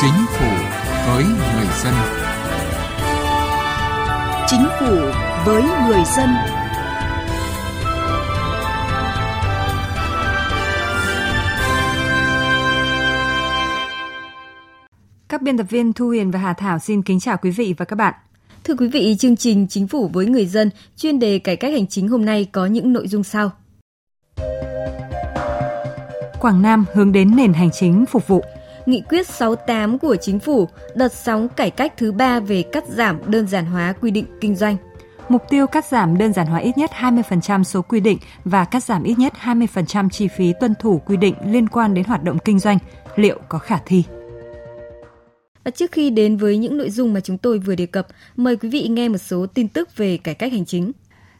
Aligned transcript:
Chính 0.00 0.26
phủ 0.38 0.46
với 1.06 1.24
người 1.24 1.66
dân. 1.84 1.94
Chính 4.46 4.66
phủ 4.80 4.96
với 5.46 5.62
người 5.62 6.02
dân. 6.16 6.28
Các 15.28 15.42
biên 15.42 15.56
tập 15.56 15.66
viên 15.70 15.92
Thu 15.92 16.06
Huyền 16.06 16.30
và 16.30 16.38
Hà 16.38 16.52
Thảo 16.52 16.78
xin 16.78 17.02
kính 17.02 17.20
chào 17.20 17.36
quý 17.36 17.50
vị 17.50 17.74
và 17.78 17.84
các 17.84 17.96
bạn. 17.96 18.14
Thưa 18.64 18.74
quý 18.74 18.88
vị, 18.88 19.16
chương 19.18 19.36
trình 19.36 19.66
Chính 19.70 19.88
phủ 19.88 20.10
với 20.12 20.26
người 20.26 20.46
dân 20.46 20.70
chuyên 20.96 21.18
đề 21.18 21.38
cải 21.38 21.56
cách 21.56 21.72
hành 21.72 21.86
chính 21.86 22.08
hôm 22.08 22.24
nay 22.24 22.48
có 22.52 22.66
những 22.66 22.92
nội 22.92 23.08
dung 23.08 23.24
sau. 23.24 23.50
Quảng 26.40 26.62
Nam 26.62 26.84
hướng 26.94 27.12
đến 27.12 27.36
nền 27.36 27.52
hành 27.52 27.70
chính 27.70 28.06
phục 28.06 28.28
vụ. 28.28 28.44
Nghị 28.86 29.02
quyết 29.08 29.26
68 29.28 29.98
của 29.98 30.16
chính 30.16 30.38
phủ, 30.38 30.68
đợt 30.94 31.12
sóng 31.12 31.48
cải 31.48 31.70
cách 31.70 31.92
thứ 31.96 32.12
ba 32.12 32.40
về 32.40 32.62
cắt 32.62 32.84
giảm 32.88 33.30
đơn 33.30 33.46
giản 33.46 33.66
hóa 33.66 33.94
quy 34.00 34.10
định 34.10 34.26
kinh 34.40 34.56
doanh. 34.56 34.76
Mục 35.28 35.42
tiêu 35.50 35.66
cắt 35.66 35.84
giảm 35.86 36.18
đơn 36.18 36.32
giản 36.32 36.46
hóa 36.46 36.58
ít 36.58 36.78
nhất 36.78 36.90
20% 37.00 37.62
số 37.62 37.82
quy 37.82 38.00
định 38.00 38.18
và 38.44 38.64
cắt 38.64 38.84
giảm 38.84 39.02
ít 39.02 39.18
nhất 39.18 39.32
20% 39.40 40.08
chi 40.08 40.28
phí 40.28 40.52
tuân 40.60 40.74
thủ 40.80 41.02
quy 41.06 41.16
định 41.16 41.34
liên 41.46 41.68
quan 41.68 41.94
đến 41.94 42.04
hoạt 42.04 42.24
động 42.24 42.38
kinh 42.44 42.58
doanh, 42.58 42.78
liệu 43.16 43.38
có 43.48 43.58
khả 43.58 43.78
thi? 43.86 44.04
Và 45.64 45.70
trước 45.70 45.92
khi 45.92 46.10
đến 46.10 46.36
với 46.36 46.58
những 46.58 46.78
nội 46.78 46.90
dung 46.90 47.14
mà 47.14 47.20
chúng 47.20 47.38
tôi 47.38 47.58
vừa 47.58 47.74
đề 47.74 47.86
cập, 47.86 48.06
mời 48.36 48.56
quý 48.56 48.68
vị 48.68 48.86
nghe 48.88 49.08
một 49.08 49.18
số 49.18 49.46
tin 49.46 49.68
tức 49.68 49.96
về 49.96 50.16
cải 50.16 50.34
cách 50.34 50.52
hành 50.52 50.64
chính. 50.64 50.92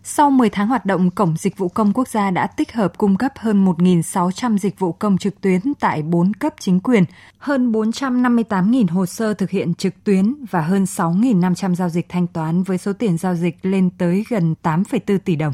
Sau 0.07 0.31
10 0.31 0.51
tháng 0.51 0.69
hoạt 0.69 0.87
động, 0.87 1.11
Cổng 1.11 1.37
Dịch 1.37 1.59
vụ 1.59 1.69
Công 1.69 1.93
Quốc 1.93 2.09
gia 2.09 2.31
đã 2.31 2.47
tích 2.47 2.73
hợp 2.73 2.99
cung 2.99 3.17
cấp 3.17 3.33
hơn 3.37 3.65
1.600 3.65 4.59
dịch 4.59 4.79
vụ 4.79 4.93
công 4.93 5.19
trực 5.19 5.41
tuyến 5.41 5.61
tại 5.81 6.03
4 6.03 6.35
cấp 6.35 6.55
chính 6.61 6.81
quyền, 6.81 7.05
hơn 7.39 7.73
458.000 7.73 8.87
hồ 8.91 9.07
sơ 9.07 9.35
thực 9.35 9.51
hiện 9.51 9.75
trực 9.75 10.05
tuyến 10.05 10.35
và 10.51 10.61
hơn 10.61 10.85
6.500 10.85 11.75
giao 11.75 11.89
dịch 11.89 12.09
thanh 12.09 12.27
toán 12.27 12.63
với 12.63 12.79
số 12.79 12.93
tiền 12.93 13.19
giao 13.19 13.35
dịch 13.35 13.57
lên 13.63 13.91
tới 13.99 14.25
gần 14.29 14.55
8,4 14.63 15.19
tỷ 15.19 15.37
đồng. 15.37 15.53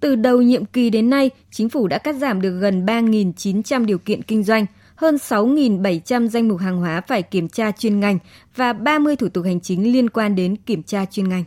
Từ 0.00 0.14
đầu 0.14 0.42
nhiệm 0.42 0.64
kỳ 0.64 0.90
đến 0.90 1.10
nay, 1.10 1.30
chính 1.50 1.68
phủ 1.68 1.88
đã 1.88 1.98
cắt 1.98 2.14
giảm 2.14 2.40
được 2.40 2.60
gần 2.60 2.86
3.900 2.86 3.84
điều 3.84 3.98
kiện 3.98 4.22
kinh 4.22 4.44
doanh, 4.44 4.66
hơn 4.94 5.16
6.700 5.16 6.28
danh 6.28 6.48
mục 6.48 6.60
hàng 6.60 6.76
hóa 6.76 7.00
phải 7.00 7.22
kiểm 7.22 7.48
tra 7.48 7.72
chuyên 7.72 8.00
ngành 8.00 8.18
và 8.56 8.72
30 8.72 9.16
thủ 9.16 9.28
tục 9.28 9.44
hành 9.44 9.60
chính 9.60 9.92
liên 9.92 10.10
quan 10.10 10.34
đến 10.34 10.56
kiểm 10.56 10.82
tra 10.82 11.04
chuyên 11.04 11.28
ngành 11.28 11.44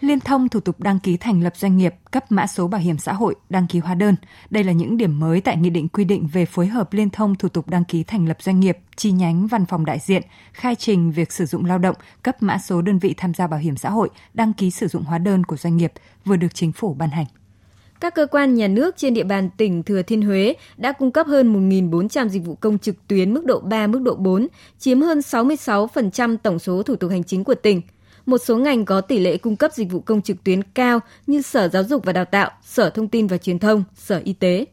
liên 0.00 0.20
thông 0.20 0.48
thủ 0.48 0.60
tục 0.60 0.80
đăng 0.80 0.98
ký 0.98 1.16
thành 1.16 1.42
lập 1.42 1.56
doanh 1.56 1.76
nghiệp, 1.76 1.94
cấp 2.10 2.32
mã 2.32 2.46
số 2.46 2.68
bảo 2.68 2.80
hiểm 2.80 2.98
xã 2.98 3.12
hội, 3.12 3.34
đăng 3.50 3.66
ký 3.66 3.78
hóa 3.78 3.94
đơn. 3.94 4.16
Đây 4.50 4.64
là 4.64 4.72
những 4.72 4.96
điểm 4.96 5.20
mới 5.20 5.40
tại 5.40 5.56
Nghị 5.56 5.70
định 5.70 5.88
quy 5.88 6.04
định 6.04 6.28
về 6.32 6.44
phối 6.44 6.66
hợp 6.66 6.92
liên 6.92 7.10
thông 7.10 7.34
thủ 7.34 7.48
tục 7.48 7.68
đăng 7.68 7.84
ký 7.84 8.04
thành 8.04 8.28
lập 8.28 8.36
doanh 8.40 8.60
nghiệp, 8.60 8.78
chi 8.96 9.10
nhánh 9.10 9.46
văn 9.46 9.66
phòng 9.66 9.84
đại 9.84 9.98
diện, 9.98 10.22
khai 10.52 10.74
trình 10.74 11.12
việc 11.12 11.32
sử 11.32 11.46
dụng 11.46 11.64
lao 11.64 11.78
động, 11.78 11.96
cấp 12.22 12.42
mã 12.42 12.58
số 12.58 12.82
đơn 12.82 12.98
vị 12.98 13.14
tham 13.16 13.34
gia 13.34 13.46
bảo 13.46 13.60
hiểm 13.60 13.76
xã 13.76 13.90
hội, 13.90 14.08
đăng 14.34 14.52
ký 14.52 14.70
sử 14.70 14.88
dụng 14.88 15.02
hóa 15.02 15.18
đơn 15.18 15.44
của 15.44 15.56
doanh 15.56 15.76
nghiệp 15.76 15.92
vừa 16.24 16.36
được 16.36 16.54
chính 16.54 16.72
phủ 16.72 16.94
ban 16.94 17.10
hành. 17.10 17.26
Các 18.00 18.14
cơ 18.14 18.26
quan 18.26 18.54
nhà 18.54 18.68
nước 18.68 18.96
trên 18.96 19.14
địa 19.14 19.24
bàn 19.24 19.50
tỉnh 19.56 19.82
Thừa 19.82 20.02
Thiên 20.02 20.22
Huế 20.22 20.54
đã 20.76 20.92
cung 20.92 21.12
cấp 21.12 21.26
hơn 21.26 21.70
1.400 21.70 22.28
dịch 22.28 22.44
vụ 22.44 22.54
công 22.54 22.78
trực 22.78 23.08
tuyến 23.08 23.34
mức 23.34 23.44
độ 23.44 23.60
3, 23.60 23.86
mức 23.86 24.02
độ 24.02 24.14
4, 24.14 24.46
chiếm 24.78 25.00
hơn 25.00 25.18
66% 25.18 26.36
tổng 26.36 26.58
số 26.58 26.82
thủ 26.82 26.96
tục 26.96 27.10
hành 27.10 27.24
chính 27.24 27.44
của 27.44 27.54
tỉnh– 27.54 27.82
một 28.28 28.38
số 28.38 28.58
ngành 28.58 28.84
có 28.84 29.00
tỷ 29.00 29.18
lệ 29.18 29.36
cung 29.36 29.56
cấp 29.56 29.72
dịch 29.74 29.90
vụ 29.90 30.00
công 30.00 30.22
trực 30.22 30.44
tuyến 30.44 30.62
cao 30.62 31.00
như 31.26 31.42
Sở 31.42 31.68
Giáo 31.68 31.84
dục 31.84 32.04
và 32.04 32.12
Đào 32.12 32.24
tạo, 32.24 32.50
Sở 32.64 32.90
Thông 32.90 33.08
tin 33.08 33.26
và 33.26 33.38
Truyền 33.38 33.58
thông, 33.58 33.84
Sở 33.94 34.20
Y 34.24 34.32
tế. 34.32 34.64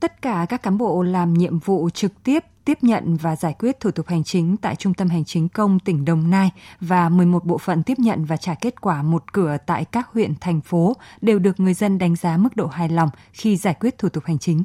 Tất 0.00 0.22
cả 0.22 0.46
các 0.48 0.62
cán 0.62 0.78
bộ 0.78 1.02
làm 1.02 1.34
nhiệm 1.34 1.58
vụ 1.58 1.90
trực 1.90 2.12
tiếp 2.24 2.44
tiếp 2.64 2.78
nhận 2.82 3.16
và 3.16 3.36
giải 3.36 3.54
quyết 3.58 3.80
thủ 3.80 3.90
tục 3.90 4.06
hành 4.08 4.24
chính 4.24 4.56
tại 4.56 4.76
Trung 4.76 4.94
tâm 4.94 5.08
Hành 5.08 5.24
chính 5.24 5.48
công 5.48 5.78
tỉnh 5.78 6.04
Đồng 6.04 6.30
Nai 6.30 6.50
và 6.80 7.08
11 7.08 7.44
bộ 7.44 7.58
phận 7.58 7.82
tiếp 7.82 7.98
nhận 7.98 8.24
và 8.24 8.36
trả 8.36 8.54
kết 8.54 8.80
quả 8.80 9.02
một 9.02 9.32
cửa 9.32 9.56
tại 9.66 9.84
các 9.84 10.08
huyện, 10.12 10.34
thành 10.40 10.60
phố 10.60 10.96
đều 11.20 11.38
được 11.38 11.60
người 11.60 11.74
dân 11.74 11.98
đánh 11.98 12.16
giá 12.16 12.36
mức 12.36 12.56
độ 12.56 12.66
hài 12.66 12.88
lòng 12.88 13.08
khi 13.32 13.56
giải 13.56 13.74
quyết 13.80 13.98
thủ 13.98 14.08
tục 14.08 14.24
hành 14.24 14.38
chính. 14.38 14.64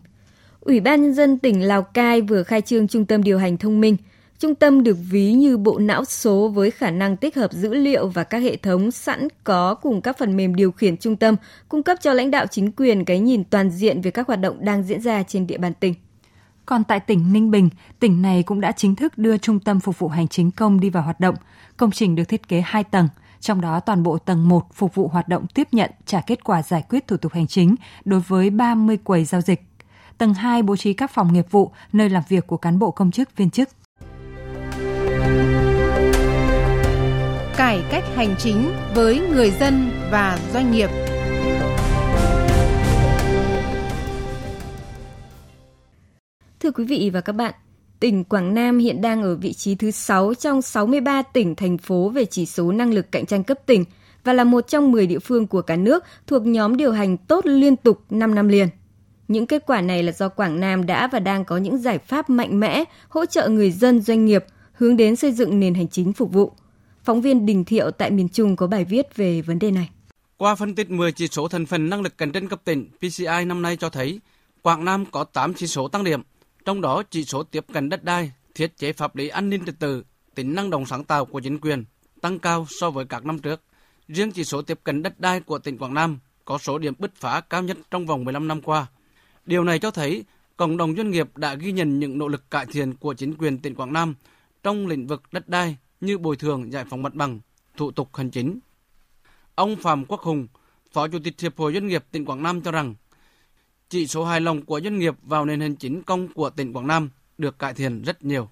Ủy 0.60 0.80
ban 0.80 1.02
Nhân 1.02 1.14
dân 1.14 1.40
tỉnh 1.40 1.62
Lào 1.62 1.84
Cai 1.84 2.22
vừa 2.22 2.44
khai 2.44 2.62
trương 2.62 2.88
Trung 2.88 3.06
tâm 3.06 3.24
điều 3.24 3.40
hành 3.40 3.58
thông 3.58 3.82
minh– 3.82 3.98
Trung 4.40 4.56
tâm 4.56 4.84
được 4.84 4.98
ví 5.10 5.34
như 5.34 5.58
bộ 5.58 5.80
não 5.80 6.06
số 6.06 6.48
với 6.48 6.72
khả 6.72 6.92
năng 6.92 7.18
tích 7.18 7.36
hợp 7.36 7.54
dữ 7.54 7.74
liệu 7.74 8.08
và 8.08 8.24
các 8.24 8.38
hệ 8.38 8.56
thống 8.56 8.92
sẵn 8.92 9.28
có 9.44 9.76
cùng 9.76 10.02
các 10.02 10.18
phần 10.18 10.38
mềm 10.38 10.56
điều 10.56 10.72
khiển 10.72 10.98
trung 10.98 11.16
tâm, 11.16 11.36
cung 11.70 11.84
cấp 11.84 11.98
cho 12.02 12.14
lãnh 12.14 12.32
đạo 12.32 12.46
chính 12.48 12.72
quyền 12.72 13.06
cái 13.06 13.20
nhìn 13.20 13.44
toàn 13.44 13.70
diện 13.70 14.02
về 14.02 14.12
các 14.12 14.28
hoạt 14.28 14.40
động 14.40 14.58
đang 14.66 14.84
diễn 14.84 15.02
ra 15.02 15.24
trên 15.24 15.48
địa 15.48 15.58
bàn 15.58 15.74
tỉnh. 15.74 15.94
Còn 16.66 16.84
tại 16.84 17.00
tỉnh 17.00 17.34
Ninh 17.34 17.52
Bình, 17.52 17.70
tỉnh 18.00 18.22
này 18.22 18.44
cũng 18.44 18.62
đã 18.62 18.72
chính 18.72 18.96
thức 18.96 19.18
đưa 19.18 19.38
trung 19.38 19.60
tâm 19.60 19.80
phục 19.80 20.00
vụ 20.00 20.08
hành 20.08 20.28
chính 20.28 20.52
công 20.52 20.80
đi 20.80 20.90
vào 20.90 21.04
hoạt 21.04 21.20
động. 21.20 21.36
Công 21.78 21.92
trình 21.92 22.16
được 22.16 22.24
thiết 22.24 22.48
kế 22.48 22.62
2 22.66 22.84
tầng, 22.84 23.08
trong 23.40 23.62
đó 23.62 23.80
toàn 23.80 24.04
bộ 24.04 24.18
tầng 24.18 24.50
1 24.50 24.66
phục 24.74 24.96
vụ 24.96 25.08
hoạt 25.08 25.28
động 25.28 25.48
tiếp 25.54 25.68
nhận 25.72 25.92
trả 26.06 26.22
kết 26.22 26.44
quả 26.44 26.64
giải 26.64 26.84
quyết 26.90 27.08
thủ 27.08 27.18
tục 27.18 27.34
hành 27.34 27.48
chính 27.48 27.76
đối 28.06 28.20
với 28.20 28.50
30 28.50 28.98
quầy 29.04 29.26
giao 29.26 29.42
dịch. 29.42 29.62
Tầng 30.18 30.34
2 30.34 30.64
bố 30.64 30.76
trí 30.76 30.94
các 30.94 31.12
phòng 31.12 31.34
nghiệp 31.34 31.46
vụ, 31.52 31.72
nơi 31.94 32.10
làm 32.10 32.24
việc 32.30 32.48
của 32.48 32.58
cán 32.58 32.80
bộ 32.80 32.92
công 32.92 33.12
chức 33.12 33.38
viên 33.38 33.50
chức. 33.50 33.70
Cải 37.68 37.84
cách 37.92 38.04
hành 38.16 38.36
chính 38.40 38.72
với 38.96 39.20
người 39.20 39.52
dân 39.52 39.90
và 40.12 40.40
doanh 40.54 40.72
nghiệp. 40.72 40.90
Thưa 46.60 46.72
quý 46.72 46.86
vị 46.86 47.10
và 47.14 47.22
các 47.22 47.34
bạn, 47.34 47.54
tỉnh 48.00 48.24
Quảng 48.24 48.54
Nam 48.54 48.78
hiện 48.78 49.02
đang 49.02 49.24
ở 49.24 49.36
vị 49.36 49.54
trí 49.54 49.76
thứ 49.76 49.92
6 49.92 50.34
trong 50.34 50.62
63 50.62 51.22
tỉnh, 51.22 51.56
thành 51.56 51.78
phố 51.78 52.10
về 52.10 52.26
chỉ 52.26 52.46
số 52.46 52.72
năng 52.72 52.94
lực 52.94 53.12
cạnh 53.12 53.26
tranh 53.26 53.44
cấp 53.44 53.58
tỉnh 53.66 53.86
và 54.24 54.34
là 54.34 54.44
một 54.44 54.68
trong 54.68 54.92
10 54.92 55.08
địa 55.08 55.20
phương 55.20 55.48
của 55.48 55.62
cả 55.62 55.76
nước 55.76 56.04
thuộc 56.28 56.46
nhóm 56.46 56.78
điều 56.78 56.92
hành 56.92 57.18
tốt 57.18 57.46
liên 57.46 57.76
tục 57.76 58.02
5 58.10 58.36
năm 58.36 58.48
liền. 58.48 58.68
Những 59.28 59.48
kết 59.48 59.64
quả 59.66 59.82
này 59.82 60.04
là 60.04 60.12
do 60.12 60.30
Quảng 60.30 60.60
Nam 60.60 60.86
đã 60.86 61.08
và 61.08 61.20
đang 61.20 61.46
có 61.46 61.58
những 61.58 61.78
giải 61.78 61.98
pháp 61.98 62.30
mạnh 62.30 62.60
mẽ 62.60 62.84
hỗ 63.10 63.26
trợ 63.26 63.50
người 63.50 63.72
dân 63.72 64.02
doanh 64.02 64.26
nghiệp 64.26 64.46
hướng 64.74 64.98
đến 64.98 65.16
xây 65.16 65.32
dựng 65.32 65.60
nền 65.60 65.74
hành 65.74 65.88
chính 65.88 66.14
phục 66.14 66.34
vụ. 66.34 66.54
Phóng 67.08 67.22
viên 67.22 67.46
Đình 67.46 67.66
Thiệu 67.66 67.92
tại 67.92 68.12
miền 68.12 68.30
Trung 68.30 68.56
có 68.56 68.68
bài 68.68 68.86
viết 68.86 69.16
về 69.16 69.42
vấn 69.42 69.60
đề 69.60 69.72
này. 69.72 69.90
Qua 70.38 70.56
phân 70.56 70.76
tích 70.76 70.90
10 70.90 71.12
chỉ 71.12 71.28
số 71.28 71.48
thành 71.48 71.66
phần 71.66 71.90
năng 71.90 72.02
lực 72.02 72.18
cạnh 72.18 72.32
tranh 72.32 72.48
cấp 72.48 72.62
tỉnh, 72.64 72.90
PCI 73.00 73.46
năm 73.46 73.62
nay 73.62 73.78
cho 73.78 73.90
thấy 73.90 74.20
Quảng 74.62 74.86
Nam 74.86 75.06
có 75.12 75.24
8 75.24 75.54
chỉ 75.54 75.68
số 75.68 75.88
tăng 75.88 76.04
điểm, 76.04 76.22
trong 76.66 76.82
đó 76.82 77.04
chỉ 77.10 77.24
số 77.24 77.44
tiếp 77.44 77.66
cận 77.74 77.90
đất 77.90 78.04
đai, 78.04 78.32
thiết 78.56 78.78
chế 78.78 78.94
pháp 78.94 79.16
lý 79.16 79.28
an 79.28 79.50
ninh 79.50 79.66
trật 79.66 79.80
tự, 79.80 80.04
tính 80.36 80.56
năng 80.56 80.70
động 80.70 80.86
sáng 80.86 81.04
tạo 81.04 81.26
của 81.26 81.40
chính 81.40 81.60
quyền 81.60 81.84
tăng 82.22 82.40
cao 82.40 82.66
so 82.70 82.90
với 82.90 83.06
các 83.06 83.26
năm 83.26 83.40
trước. 83.40 83.62
Riêng 84.08 84.32
chỉ 84.32 84.44
số 84.44 84.62
tiếp 84.62 84.80
cận 84.84 85.04
đất 85.04 85.20
đai 85.20 85.40
của 85.40 85.60
tỉnh 85.60 85.78
Quảng 85.78 85.94
Nam 85.94 86.20
có 86.46 86.58
số 86.58 86.78
điểm 86.78 86.94
bứt 86.98 87.16
phá 87.16 87.42
cao 87.42 87.64
nhất 87.64 87.78
trong 87.92 88.06
vòng 88.06 88.24
15 88.24 88.48
năm 88.48 88.62
qua. 88.62 88.88
Điều 89.46 89.64
này 89.64 89.80
cho 89.80 89.92
thấy 89.92 90.24
cộng 90.58 90.78
đồng 90.78 90.96
doanh 90.96 91.12
nghiệp 91.12 91.38
đã 91.38 91.54
ghi 91.54 91.72
nhận 91.72 92.00
những 92.00 92.18
nỗ 92.18 92.28
lực 92.28 92.52
cải 92.52 92.66
thiện 92.66 92.94
của 92.94 93.14
chính 93.14 93.34
quyền 93.38 93.58
tỉnh 93.58 93.76
Quảng 93.76 93.94
Nam 93.94 94.16
trong 94.64 94.88
lĩnh 94.88 95.08
vực 95.08 95.24
đất 95.32 95.50
đai 95.50 95.78
như 96.02 96.18
bồi 96.18 96.36
thường 96.36 96.74
giải 96.74 96.86
phóng 96.90 97.04
mặt 97.04 97.14
bằng, 97.14 97.40
thủ 97.78 97.92
tục 97.92 98.16
hành 98.16 98.30
chính. 98.30 98.60
Ông 99.56 99.76
Phạm 99.76 100.06
Quốc 100.06 100.22
Hùng, 100.22 100.48
Phó 100.92 101.08
Chủ 101.08 101.20
tịch 101.24 101.42
Hiệp 101.42 101.58
hội 101.58 101.74
Doanh 101.74 101.88
nghiệp 101.88 102.04
tỉnh 102.12 102.26
Quảng 102.26 102.44
Nam 102.44 102.62
cho 102.62 102.72
rằng, 102.72 102.96
chỉ 103.90 104.08
số 104.08 104.26
hài 104.26 104.42
lòng 104.42 104.66
của 104.66 104.82
doanh 104.82 105.00
nghiệp 105.00 105.14
vào 105.24 105.46
nền 105.46 105.62
hành 105.62 105.76
chính 105.76 106.04
công 106.04 106.34
của 106.34 106.50
tỉnh 106.50 106.74
Quảng 106.74 106.88
Nam 106.88 107.10
được 107.38 107.60
cải 107.60 107.74
thiện 107.74 108.02
rất 108.02 108.24
nhiều. 108.24 108.50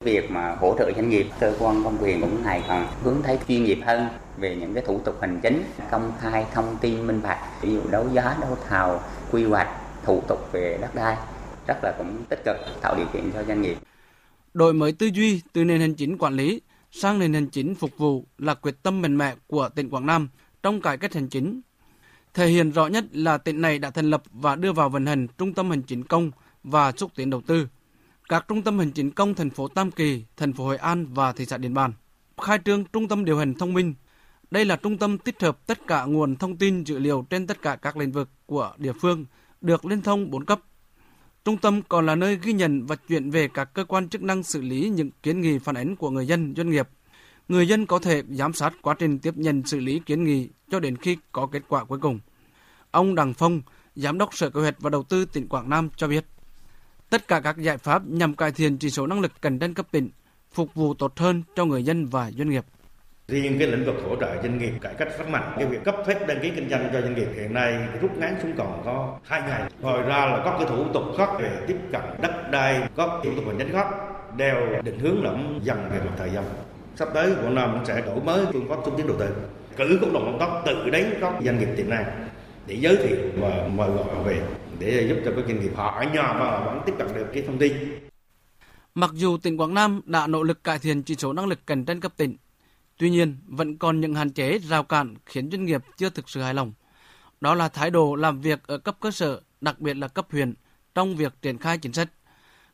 Việc 0.00 0.30
mà 0.30 0.56
hỗ 0.60 0.74
trợ 0.78 0.92
doanh 0.96 1.10
nghiệp, 1.10 1.26
cơ 1.40 1.56
quan 1.58 1.84
công 1.84 1.98
quyền 2.00 2.20
cũng 2.20 2.42
ngày 2.42 2.64
càng 2.68 2.88
hướng 3.02 3.22
thấy 3.22 3.38
chuyên 3.48 3.64
nghiệp 3.64 3.78
hơn 3.86 4.08
về 4.38 4.56
những 4.56 4.74
cái 4.74 4.84
thủ 4.86 5.00
tục 5.04 5.18
hành 5.20 5.40
chính, 5.42 5.62
công 5.90 6.12
khai 6.20 6.46
thông 6.54 6.76
tin 6.80 7.06
minh 7.06 7.22
bạch, 7.22 7.62
ví 7.62 7.72
dụ 7.72 7.80
đấu 7.90 8.08
giá, 8.12 8.36
đấu 8.40 8.58
thầu, 8.68 9.00
quy 9.32 9.44
hoạch, 9.44 9.68
thủ 10.04 10.22
tục 10.28 10.48
về 10.52 10.78
đất 10.80 10.94
đai 10.94 11.16
rất 11.66 11.84
là 11.84 11.94
cũng 11.98 12.24
tích 12.28 12.42
cực 12.44 12.56
tạo 12.82 12.94
điều 12.96 13.06
kiện 13.12 13.32
cho 13.32 13.44
doanh 13.44 13.62
nghiệp 13.62 13.76
đổi 14.54 14.72
mới 14.74 14.92
tư 14.92 15.06
duy 15.06 15.40
từ 15.52 15.64
nền 15.64 15.80
hành 15.80 15.94
chính 15.94 16.18
quản 16.18 16.34
lý 16.34 16.60
sang 16.90 17.18
nền 17.18 17.34
hành 17.34 17.46
chính 17.46 17.74
phục 17.74 17.98
vụ 17.98 18.26
là 18.38 18.54
quyết 18.54 18.82
tâm 18.82 19.02
mạnh 19.02 19.18
mẽ 19.18 19.34
của 19.46 19.68
tỉnh 19.68 19.90
Quảng 19.90 20.06
Nam 20.06 20.28
trong 20.62 20.80
cải 20.80 20.98
cách 20.98 21.14
hành 21.14 21.28
chính. 21.28 21.60
Thể 22.34 22.46
hiện 22.46 22.70
rõ 22.70 22.86
nhất 22.86 23.04
là 23.12 23.38
tỉnh 23.38 23.60
này 23.60 23.78
đã 23.78 23.90
thành 23.90 24.10
lập 24.10 24.22
và 24.32 24.56
đưa 24.56 24.72
vào 24.72 24.88
vận 24.88 25.06
hành 25.06 25.26
trung 25.38 25.54
tâm 25.54 25.70
hành 25.70 25.82
chính 25.82 26.04
công 26.04 26.30
và 26.64 26.92
xúc 26.92 27.10
tiến 27.16 27.30
đầu 27.30 27.40
tư. 27.46 27.68
Các 28.28 28.44
trung 28.48 28.62
tâm 28.62 28.78
hành 28.78 28.92
chính 28.92 29.10
công 29.10 29.34
thành 29.34 29.50
phố 29.50 29.68
Tam 29.68 29.90
Kỳ, 29.90 30.24
thành 30.36 30.52
phố 30.52 30.64
Hội 30.64 30.76
An 30.76 31.06
và 31.06 31.32
thị 31.32 31.46
xã 31.46 31.58
Điện 31.58 31.74
Bàn. 31.74 31.92
Khai 32.42 32.58
trương 32.64 32.84
trung 32.84 33.08
tâm 33.08 33.24
điều 33.24 33.38
hành 33.38 33.54
thông 33.54 33.74
minh. 33.74 33.94
Đây 34.50 34.64
là 34.64 34.76
trung 34.76 34.98
tâm 34.98 35.18
tích 35.18 35.42
hợp 35.42 35.66
tất 35.66 35.78
cả 35.86 36.04
nguồn 36.04 36.36
thông 36.36 36.56
tin 36.56 36.84
dữ 36.84 36.98
liệu 36.98 37.26
trên 37.30 37.46
tất 37.46 37.62
cả 37.62 37.76
các 37.76 37.96
lĩnh 37.96 38.12
vực 38.12 38.28
của 38.46 38.72
địa 38.76 38.92
phương 39.00 39.26
được 39.60 39.84
liên 39.84 40.02
thông 40.02 40.30
4 40.30 40.44
cấp 40.44 40.60
Trung 41.44 41.56
tâm 41.56 41.82
còn 41.88 42.06
là 42.06 42.14
nơi 42.14 42.38
ghi 42.42 42.52
nhận 42.52 42.86
và 42.86 42.96
chuyển 42.96 43.30
về 43.30 43.48
các 43.48 43.64
cơ 43.74 43.84
quan 43.84 44.08
chức 44.08 44.22
năng 44.22 44.42
xử 44.42 44.60
lý 44.60 44.88
những 44.88 45.10
kiến 45.22 45.40
nghị 45.40 45.58
phản 45.58 45.76
ánh 45.76 45.96
của 45.96 46.10
người 46.10 46.26
dân, 46.26 46.54
doanh 46.56 46.70
nghiệp. 46.70 46.88
Người 47.48 47.68
dân 47.68 47.86
có 47.86 47.98
thể 47.98 48.22
giám 48.28 48.52
sát 48.52 48.72
quá 48.82 48.94
trình 48.98 49.18
tiếp 49.18 49.36
nhận 49.36 49.62
xử 49.66 49.80
lý 49.80 50.00
kiến 50.06 50.24
nghị 50.24 50.48
cho 50.70 50.80
đến 50.80 50.96
khi 50.96 51.16
có 51.32 51.46
kết 51.46 51.62
quả 51.68 51.84
cuối 51.84 51.98
cùng. 51.98 52.20
Ông 52.90 53.14
Đặng 53.14 53.34
Phong, 53.34 53.62
Giám 53.96 54.18
đốc 54.18 54.34
Sở 54.34 54.50
Kế 54.50 54.60
hoạch 54.60 54.80
và 54.80 54.90
Đầu 54.90 55.02
tư 55.02 55.24
tỉnh 55.24 55.48
Quảng 55.48 55.70
Nam 55.70 55.90
cho 55.96 56.08
biết, 56.08 56.24
tất 57.10 57.28
cả 57.28 57.40
các 57.40 57.58
giải 57.58 57.78
pháp 57.78 58.06
nhằm 58.06 58.34
cải 58.34 58.52
thiện 58.52 58.78
chỉ 58.78 58.90
số 58.90 59.06
năng 59.06 59.20
lực 59.20 59.42
cạnh 59.42 59.58
tranh 59.58 59.74
cấp 59.74 59.86
tỉnh 59.90 60.10
phục 60.52 60.74
vụ 60.74 60.94
tốt 60.94 61.12
hơn 61.16 61.42
cho 61.56 61.64
người 61.64 61.82
dân 61.82 62.06
và 62.06 62.30
doanh 62.30 62.50
nghiệp. 62.50 62.64
Riêng 63.30 63.58
cái 63.58 63.68
lĩnh 63.68 63.84
vực 63.84 63.94
hỗ 64.08 64.16
trợ 64.16 64.42
doanh 64.42 64.58
nghiệp 64.58 64.72
cải 64.80 64.94
cách 64.94 65.08
rất 65.18 65.28
mạnh. 65.28 65.52
Cái 65.56 65.66
việc 65.66 65.84
cấp 65.84 65.96
phép 66.06 66.26
đăng 66.28 66.40
ký 66.42 66.50
kinh 66.50 66.68
doanh 66.70 66.90
cho 66.92 67.00
doanh 67.00 67.14
nghiệp 67.14 67.28
hiện 67.34 67.54
nay 67.54 67.78
rút 68.00 68.16
ngắn 68.16 68.36
xuống 68.42 68.52
còn 68.58 68.82
có 68.84 69.18
hai 69.24 69.40
ngày. 69.40 69.62
Ngoài 69.80 70.02
ra 70.02 70.26
là 70.26 70.42
có 70.44 70.56
cái 70.58 70.68
thủ 70.68 70.84
tục 70.94 71.02
khác 71.18 71.28
về 71.38 71.50
tiếp 71.66 71.76
cận 71.92 72.02
đất 72.22 72.50
đai, 72.50 72.88
có 72.96 73.20
thủ 73.24 73.30
tục 73.36 73.44
hành 73.46 73.58
chính 73.58 73.72
khác 73.72 73.86
đều 74.36 74.82
định 74.82 74.98
hướng 74.98 75.24
lẫn 75.24 75.60
dần 75.62 75.90
về 75.90 75.98
mặt 75.98 76.12
thời 76.18 76.30
gian. 76.30 76.44
Sắp 76.96 77.08
tới 77.14 77.34
Quảng 77.34 77.54
Nam 77.54 77.78
sẽ 77.84 78.02
đổi 78.06 78.20
mới 78.20 78.46
phương 78.52 78.68
pháp 78.68 78.76
xúc 78.84 78.94
tiến 78.96 79.06
đầu 79.06 79.16
tư, 79.18 79.28
cử 79.76 79.98
cộng 80.00 80.12
đồng 80.12 80.24
công 80.24 80.38
tác 80.40 80.62
tự 80.66 80.90
đến 80.90 81.06
các 81.20 81.32
doanh 81.44 81.58
nghiệp 81.58 81.68
tiềm 81.76 81.90
năng 81.90 82.28
để 82.66 82.74
giới 82.74 82.96
thiệu 82.96 83.18
và 83.38 83.68
mời 83.74 83.90
gọi 83.90 84.24
về 84.24 84.40
để 84.78 85.06
giúp 85.08 85.16
cho 85.24 85.30
các 85.36 85.44
doanh 85.46 85.60
nghiệp 85.60 85.72
họ 85.74 86.00
ở 86.00 86.04
nhà 86.04 86.32
mà 86.32 86.60
vẫn 86.64 86.80
tiếp 86.86 86.92
cận 86.98 87.06
được 87.14 87.26
cái 87.34 87.42
thông 87.46 87.58
tin. 87.58 87.72
Mặc 88.94 89.10
dù 89.14 89.38
tỉnh 89.38 89.56
Quảng 89.56 89.74
Nam 89.74 90.00
đã 90.04 90.26
nỗ 90.26 90.42
lực 90.42 90.64
cải 90.64 90.78
thiện 90.78 91.02
chỉ 91.02 91.14
số 91.14 91.32
năng 91.32 91.46
lực 91.46 91.66
cạnh 91.66 91.84
tranh 91.84 92.00
cấp 92.00 92.12
tỉnh, 92.16 92.36
tuy 93.00 93.10
nhiên 93.10 93.36
vẫn 93.46 93.78
còn 93.78 94.00
những 94.00 94.14
hạn 94.14 94.30
chế 94.30 94.58
rào 94.58 94.82
cản 94.82 95.14
khiến 95.26 95.50
doanh 95.50 95.64
nghiệp 95.64 95.82
chưa 95.96 96.10
thực 96.10 96.28
sự 96.28 96.40
hài 96.42 96.54
lòng. 96.54 96.72
Đó 97.40 97.54
là 97.54 97.68
thái 97.68 97.90
độ 97.90 98.14
làm 98.14 98.40
việc 98.40 98.66
ở 98.66 98.78
cấp 98.78 98.96
cơ 99.00 99.10
sở, 99.10 99.40
đặc 99.60 99.80
biệt 99.80 99.96
là 99.96 100.08
cấp 100.08 100.26
huyện 100.30 100.54
trong 100.94 101.16
việc 101.16 101.42
triển 101.42 101.58
khai 101.58 101.78
chính 101.78 101.92
sách. 101.92 102.08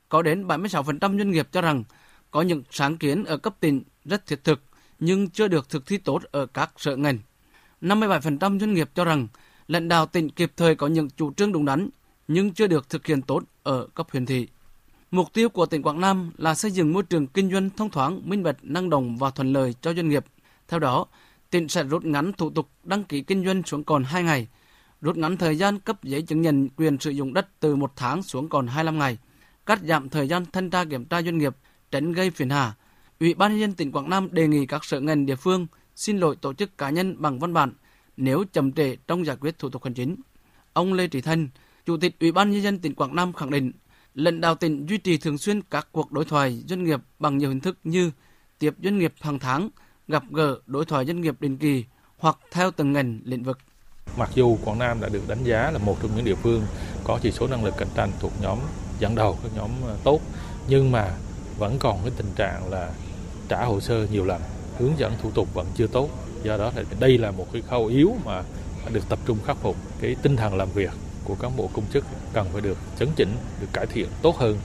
Có 0.08 0.22
đến 0.22 0.46
76% 0.46 1.00
doanh 1.00 1.30
nghiệp 1.30 1.48
cho 1.52 1.60
rằng 1.60 1.84
có 2.30 2.42
những 2.42 2.62
sáng 2.70 2.96
kiến 2.96 3.24
ở 3.24 3.36
cấp 3.36 3.56
tỉnh 3.60 3.82
rất 4.04 4.26
thiết 4.26 4.44
thực 4.44 4.62
nhưng 4.98 5.30
chưa 5.30 5.48
được 5.48 5.68
thực 5.68 5.86
thi 5.86 5.98
tốt 5.98 6.22
ở 6.30 6.46
các 6.46 6.70
sở 6.76 6.96
ngành. 6.96 7.18
57% 7.80 8.58
doanh 8.60 8.74
nghiệp 8.74 8.90
cho 8.94 9.04
rằng 9.04 9.28
lãnh 9.68 9.88
đạo 9.88 10.06
tỉnh 10.06 10.30
kịp 10.30 10.52
thời 10.56 10.74
có 10.74 10.86
những 10.86 11.10
chủ 11.10 11.32
trương 11.34 11.52
đúng 11.52 11.64
đắn 11.64 11.88
nhưng 12.28 12.52
chưa 12.52 12.66
được 12.66 12.88
thực 12.88 13.06
hiện 13.06 13.22
tốt 13.22 13.42
ở 13.62 13.86
cấp 13.94 14.06
huyện 14.10 14.26
thị. 14.26 14.48
Mục 15.16 15.32
tiêu 15.32 15.48
của 15.48 15.66
tỉnh 15.66 15.82
Quảng 15.82 16.00
Nam 16.00 16.32
là 16.38 16.54
xây 16.54 16.70
dựng 16.70 16.92
môi 16.92 17.02
trường 17.02 17.26
kinh 17.26 17.50
doanh 17.52 17.70
thông 17.70 17.90
thoáng, 17.90 18.20
minh 18.24 18.42
bạch, 18.42 18.56
năng 18.62 18.90
động 18.90 19.16
và 19.16 19.30
thuận 19.30 19.52
lợi 19.52 19.74
cho 19.80 19.94
doanh 19.94 20.08
nghiệp. 20.08 20.24
Theo 20.68 20.80
đó, 20.80 21.06
tỉnh 21.50 21.68
sẽ 21.68 21.82
rút 21.82 22.04
ngắn 22.04 22.32
thủ 22.32 22.50
tục 22.50 22.68
đăng 22.84 23.04
ký 23.04 23.22
kinh 23.22 23.44
doanh 23.44 23.62
xuống 23.62 23.84
còn 23.84 24.04
2 24.04 24.22
ngày, 24.22 24.48
rút 25.00 25.16
ngắn 25.16 25.36
thời 25.36 25.58
gian 25.58 25.78
cấp 25.78 26.04
giấy 26.04 26.22
chứng 26.22 26.42
nhận 26.42 26.68
quyền 26.68 26.98
sử 26.98 27.10
dụng 27.10 27.34
đất 27.34 27.48
từ 27.60 27.76
1 27.76 27.92
tháng 27.96 28.22
xuống 28.22 28.48
còn 28.48 28.66
25 28.66 28.98
ngày, 28.98 29.18
cắt 29.66 29.80
giảm 29.82 30.08
thời 30.08 30.28
gian 30.28 30.44
thanh 30.52 30.70
tra 30.70 30.84
kiểm 30.84 31.04
tra 31.04 31.22
doanh 31.22 31.38
nghiệp, 31.38 31.56
tránh 31.90 32.12
gây 32.12 32.30
phiền 32.30 32.50
hà. 32.50 32.74
Ủy 33.20 33.34
ban 33.34 33.52
nhân 33.52 33.60
dân 33.60 33.72
tỉnh 33.72 33.92
Quảng 33.92 34.10
Nam 34.10 34.28
đề 34.32 34.48
nghị 34.48 34.66
các 34.66 34.84
sở 34.84 35.00
ngành 35.00 35.26
địa 35.26 35.36
phương 35.36 35.66
xin 35.94 36.18
lỗi 36.18 36.36
tổ 36.36 36.52
chức 36.52 36.78
cá 36.78 36.90
nhân 36.90 37.22
bằng 37.22 37.38
văn 37.38 37.52
bản 37.52 37.72
nếu 38.16 38.44
chậm 38.52 38.72
trễ 38.72 38.96
trong 39.06 39.26
giải 39.26 39.36
quyết 39.40 39.58
thủ 39.58 39.68
tục 39.68 39.84
hành 39.84 39.94
chính. 39.94 40.16
Ông 40.72 40.92
Lê 40.92 41.06
Trí 41.06 41.20
Thanh, 41.20 41.48
Chủ 41.86 41.96
tịch 41.96 42.16
Ủy 42.20 42.32
ban 42.32 42.50
nhân 42.50 42.62
dân 42.62 42.78
tỉnh 42.78 42.94
Quảng 42.94 43.16
Nam 43.16 43.32
khẳng 43.32 43.50
định, 43.50 43.72
lãnh 44.16 44.40
đạo 44.40 44.54
tỉnh 44.54 44.86
duy 44.86 44.98
trì 44.98 45.18
thường 45.18 45.38
xuyên 45.38 45.62
các 45.62 45.88
cuộc 45.92 46.12
đối 46.12 46.24
thoại 46.24 46.64
doanh 46.68 46.84
nghiệp 46.84 47.00
bằng 47.18 47.38
nhiều 47.38 47.48
hình 47.48 47.60
thức 47.60 47.78
như 47.84 48.10
tiếp 48.58 48.74
doanh 48.82 48.98
nghiệp 48.98 49.14
hàng 49.20 49.38
tháng, 49.38 49.68
gặp 50.08 50.22
gỡ 50.30 50.58
đối 50.66 50.84
thoại 50.84 51.06
doanh 51.06 51.20
nghiệp 51.20 51.40
định 51.40 51.58
kỳ 51.58 51.84
hoặc 52.18 52.38
theo 52.50 52.70
từng 52.70 52.92
ngành 52.92 53.20
lĩnh 53.24 53.42
vực. 53.42 53.58
Mặc 54.16 54.30
dù 54.34 54.58
Quảng 54.64 54.78
Nam 54.78 55.00
đã 55.00 55.08
được 55.08 55.28
đánh 55.28 55.44
giá 55.44 55.70
là 55.70 55.78
một 55.78 55.96
trong 56.02 56.10
những 56.16 56.24
địa 56.24 56.34
phương 56.34 56.62
có 57.04 57.18
chỉ 57.22 57.30
số 57.30 57.46
năng 57.46 57.64
lực 57.64 57.74
cạnh 57.78 57.88
tranh 57.94 58.10
thuộc 58.20 58.32
nhóm 58.42 58.58
dẫn 58.98 59.14
đầu 59.14 59.38
các 59.42 59.52
nhóm 59.56 59.70
ờ, 59.86 59.96
tốt, 60.04 60.20
nhưng 60.68 60.92
mà 60.92 61.10
vẫn 61.58 61.78
còn 61.78 61.98
cái 62.02 62.12
tình 62.16 62.30
trạng 62.36 62.70
là 62.70 62.92
trả 63.48 63.64
hồ 63.64 63.80
sơ 63.80 64.06
nhiều 64.12 64.24
lần, 64.24 64.42
hướng 64.78 64.98
dẫn 64.98 65.12
thủ 65.22 65.30
tục 65.30 65.54
vẫn 65.54 65.66
chưa 65.76 65.86
tốt. 65.86 66.10
Do 66.42 66.56
đó 66.56 66.72
thì 66.74 66.82
đây 67.00 67.18
là 67.18 67.30
một 67.30 67.46
cái 67.52 67.62
khâu 67.62 67.86
yếu 67.86 68.12
mà 68.24 68.42
được 68.92 69.08
tập 69.08 69.18
trung 69.26 69.38
khắc 69.46 69.56
phục 69.56 69.76
cái 70.00 70.16
tinh 70.22 70.36
thần 70.36 70.56
làm 70.56 70.68
việc 70.74 70.90
của 71.26 71.34
cán 71.34 71.50
bộ 71.56 71.70
công 71.72 71.84
chức 71.92 72.04
cần 72.32 72.46
phải 72.52 72.60
được 72.60 72.78
chấn 72.98 73.08
chỉnh, 73.16 73.28
được 73.60 73.68
cải 73.72 73.86
thiện 73.86 74.06
tốt 74.22 74.36
hơn. 74.36 74.56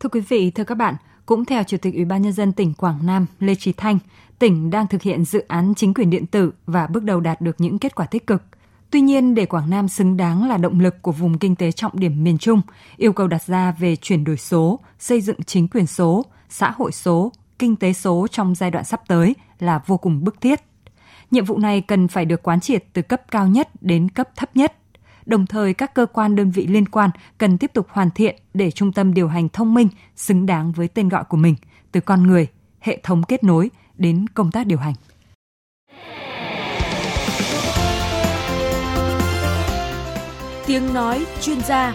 Thưa 0.00 0.08
quý 0.08 0.20
vị, 0.20 0.50
thưa 0.50 0.64
các 0.64 0.74
bạn, 0.74 0.94
cũng 1.26 1.44
theo 1.44 1.62
Chủ 1.62 1.76
tịch 1.76 1.94
Ủy 1.94 2.04
ban 2.04 2.22
nhân 2.22 2.32
dân 2.32 2.52
tỉnh 2.52 2.74
Quảng 2.74 2.98
Nam 3.06 3.26
Lê 3.40 3.54
Trí 3.54 3.72
Thanh, 3.72 3.98
tỉnh 4.38 4.70
đang 4.70 4.86
thực 4.86 5.02
hiện 5.02 5.24
dự 5.24 5.44
án 5.48 5.74
chính 5.74 5.94
quyền 5.94 6.10
điện 6.10 6.26
tử 6.26 6.52
và 6.66 6.86
bước 6.86 7.04
đầu 7.04 7.20
đạt 7.20 7.40
được 7.40 7.56
những 7.58 7.78
kết 7.78 7.94
quả 7.94 8.06
tích 8.06 8.26
cực. 8.26 8.42
Tuy 8.90 9.00
nhiên, 9.00 9.34
để 9.34 9.46
Quảng 9.46 9.70
Nam 9.70 9.88
xứng 9.88 10.16
đáng 10.16 10.48
là 10.48 10.56
động 10.56 10.80
lực 10.80 11.02
của 11.02 11.12
vùng 11.12 11.38
kinh 11.38 11.56
tế 11.56 11.72
trọng 11.72 12.00
điểm 12.00 12.24
miền 12.24 12.38
Trung, 12.38 12.60
yêu 12.96 13.12
cầu 13.12 13.26
đặt 13.26 13.42
ra 13.42 13.72
về 13.78 13.96
chuyển 13.96 14.24
đổi 14.24 14.36
số, 14.36 14.80
xây 14.98 15.20
dựng 15.20 15.42
chính 15.46 15.68
quyền 15.68 15.86
số, 15.86 16.24
xã 16.48 16.70
hội 16.70 16.92
số, 16.92 17.32
kinh 17.58 17.76
tế 17.76 17.92
số 17.92 18.26
trong 18.30 18.54
giai 18.54 18.70
đoạn 18.70 18.84
sắp 18.84 19.02
tới 19.08 19.34
là 19.58 19.80
vô 19.86 19.96
cùng 19.96 20.24
bức 20.24 20.40
thiết. 20.40 20.60
Nhiệm 21.30 21.44
vụ 21.44 21.58
này 21.58 21.80
cần 21.80 22.08
phải 22.08 22.24
được 22.24 22.42
quán 22.42 22.60
triệt 22.60 22.84
từ 22.92 23.02
cấp 23.02 23.22
cao 23.30 23.46
nhất 23.46 23.68
đến 23.80 24.08
cấp 24.08 24.28
thấp 24.36 24.56
nhất 24.56 24.77
Đồng 25.28 25.46
thời 25.46 25.74
các 25.74 25.94
cơ 25.94 26.06
quan 26.06 26.36
đơn 26.36 26.50
vị 26.50 26.66
liên 26.66 26.88
quan 26.88 27.10
cần 27.38 27.58
tiếp 27.58 27.70
tục 27.74 27.86
hoàn 27.90 28.10
thiện 28.10 28.36
để 28.54 28.70
trung 28.70 28.92
tâm 28.92 29.14
điều 29.14 29.28
hành 29.28 29.48
thông 29.48 29.74
minh 29.74 29.88
xứng 30.16 30.46
đáng 30.46 30.72
với 30.72 30.88
tên 30.88 31.08
gọi 31.08 31.24
của 31.24 31.36
mình, 31.36 31.54
từ 31.92 32.00
con 32.00 32.26
người, 32.26 32.46
hệ 32.80 33.00
thống 33.02 33.22
kết 33.22 33.44
nối 33.44 33.70
đến 33.94 34.26
công 34.34 34.50
tác 34.50 34.66
điều 34.66 34.78
hành. 34.78 34.94
Tiếng 40.66 40.94
nói 40.94 41.26
chuyên 41.40 41.60
gia 41.60 41.94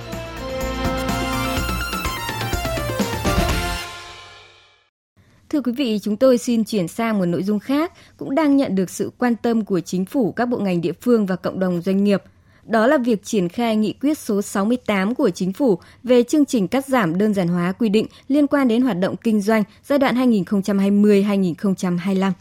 Thưa 5.49 5.61
quý 5.61 5.71
vị, 5.71 5.99
chúng 5.99 6.17
tôi 6.17 6.37
xin 6.37 6.63
chuyển 6.63 6.87
sang 6.87 7.19
một 7.19 7.25
nội 7.25 7.43
dung 7.43 7.59
khác 7.59 7.93
cũng 8.17 8.35
đang 8.35 8.57
nhận 8.57 8.75
được 8.75 8.89
sự 8.89 9.11
quan 9.17 9.35
tâm 9.35 9.65
của 9.65 9.79
chính 9.79 10.05
phủ, 10.05 10.31
các 10.31 10.45
bộ 10.45 10.57
ngành 10.57 10.81
địa 10.81 10.93
phương 11.01 11.25
và 11.25 11.35
cộng 11.35 11.59
đồng 11.59 11.81
doanh 11.81 12.03
nghiệp 12.03 12.23
đó 12.65 12.87
là 12.87 12.97
việc 12.97 13.23
triển 13.23 13.49
khai 13.49 13.75
nghị 13.75 13.93
quyết 13.93 14.17
số 14.17 14.41
68 14.41 15.15
của 15.15 15.29
chính 15.29 15.53
phủ 15.53 15.79
về 16.03 16.23
chương 16.23 16.45
trình 16.45 16.67
cắt 16.67 16.85
giảm 16.85 17.17
đơn 17.17 17.33
giản 17.33 17.47
hóa 17.47 17.71
quy 17.71 17.89
định 17.89 18.05
liên 18.27 18.47
quan 18.47 18.67
đến 18.67 18.81
hoạt 18.81 18.99
động 18.99 19.15
kinh 19.15 19.41
doanh 19.41 19.63
giai 19.83 19.99
đoạn 19.99 20.31
2020-2025. 20.31 22.31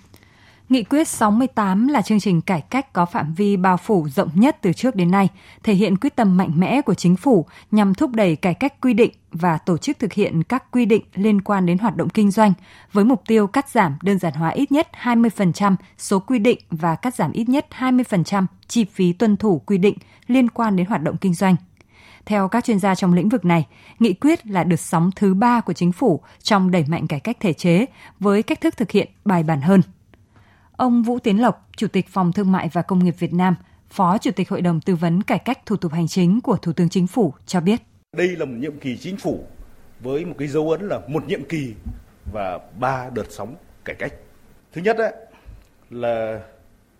Nghị 0.72 0.82
quyết 0.84 1.08
68 1.08 1.88
là 1.88 2.02
chương 2.02 2.20
trình 2.20 2.40
cải 2.40 2.60
cách 2.60 2.92
có 2.92 3.06
phạm 3.06 3.34
vi 3.34 3.56
bao 3.56 3.76
phủ 3.76 4.08
rộng 4.08 4.28
nhất 4.34 4.56
từ 4.62 4.72
trước 4.72 4.96
đến 4.96 5.10
nay, 5.10 5.28
thể 5.62 5.74
hiện 5.74 5.96
quyết 5.96 6.16
tâm 6.16 6.36
mạnh 6.36 6.50
mẽ 6.54 6.82
của 6.82 6.94
chính 6.94 7.16
phủ 7.16 7.46
nhằm 7.70 7.94
thúc 7.94 8.10
đẩy 8.10 8.36
cải 8.36 8.54
cách 8.54 8.80
quy 8.80 8.94
định 8.94 9.10
và 9.32 9.58
tổ 9.58 9.78
chức 9.78 9.98
thực 9.98 10.12
hiện 10.12 10.42
các 10.42 10.70
quy 10.70 10.84
định 10.84 11.02
liên 11.14 11.40
quan 11.40 11.66
đến 11.66 11.78
hoạt 11.78 11.96
động 11.96 12.08
kinh 12.08 12.30
doanh 12.30 12.52
với 12.92 13.04
mục 13.04 13.22
tiêu 13.26 13.46
cắt 13.46 13.68
giảm 13.68 13.96
đơn 14.02 14.18
giản 14.18 14.32
hóa 14.32 14.48
ít 14.48 14.72
nhất 14.72 14.88
20% 15.02 15.76
số 15.98 16.18
quy 16.18 16.38
định 16.38 16.58
và 16.70 16.94
cắt 16.94 17.14
giảm 17.14 17.32
ít 17.32 17.48
nhất 17.48 17.66
20% 17.78 18.46
chi 18.68 18.84
phí 18.84 19.12
tuân 19.12 19.36
thủ 19.36 19.62
quy 19.66 19.78
định 19.78 19.94
liên 20.26 20.50
quan 20.50 20.76
đến 20.76 20.86
hoạt 20.86 21.02
động 21.02 21.16
kinh 21.16 21.34
doanh. 21.34 21.56
Theo 22.26 22.48
các 22.48 22.64
chuyên 22.64 22.78
gia 22.78 22.94
trong 22.94 23.14
lĩnh 23.14 23.28
vực 23.28 23.44
này, 23.44 23.66
nghị 23.98 24.12
quyết 24.12 24.46
là 24.46 24.64
đợt 24.64 24.80
sóng 24.80 25.10
thứ 25.16 25.34
ba 25.34 25.60
của 25.60 25.72
chính 25.72 25.92
phủ 25.92 26.20
trong 26.42 26.70
đẩy 26.70 26.84
mạnh 26.88 27.06
cải 27.06 27.20
cách 27.20 27.36
thể 27.40 27.52
chế 27.52 27.86
với 28.20 28.42
cách 28.42 28.60
thức 28.60 28.76
thực 28.76 28.90
hiện 28.90 29.08
bài 29.24 29.42
bản 29.42 29.60
hơn. 29.60 29.82
Ông 30.82 31.02
Vũ 31.02 31.18
Tiến 31.18 31.40
Lộc, 31.40 31.68
Chủ 31.76 31.88
tịch 31.88 32.08
Phòng 32.08 32.32
Thương 32.32 32.52
mại 32.52 32.68
và 32.72 32.82
Công 32.82 33.04
nghiệp 33.04 33.14
Việt 33.18 33.32
Nam, 33.32 33.54
Phó 33.90 34.18
Chủ 34.18 34.30
tịch 34.36 34.48
Hội 34.48 34.60
đồng 34.60 34.80
Tư 34.80 34.94
vấn 34.94 35.22
Cải 35.22 35.38
cách 35.38 35.66
Thủ 35.66 35.76
tục 35.76 35.92
Hành 35.92 36.08
chính 36.08 36.40
của 36.40 36.56
Thủ 36.56 36.72
tướng 36.72 36.88
Chính 36.88 37.06
phủ 37.06 37.34
cho 37.46 37.60
biết. 37.60 37.80
Đây 38.16 38.28
là 38.28 38.44
một 38.44 38.54
nhiệm 38.58 38.78
kỳ 38.78 38.96
chính 38.96 39.16
phủ 39.16 39.44
với 40.00 40.24
một 40.24 40.34
cái 40.38 40.48
dấu 40.48 40.70
ấn 40.70 40.88
là 40.88 41.00
một 41.08 41.26
nhiệm 41.26 41.44
kỳ 41.44 41.74
và 42.32 42.58
ba 42.80 43.10
đợt 43.14 43.24
sóng 43.30 43.54
cải 43.84 43.96
cách. 43.98 44.12
Thứ 44.72 44.82
nhất 44.82 44.96
ấy, 44.96 45.12
là 45.90 46.40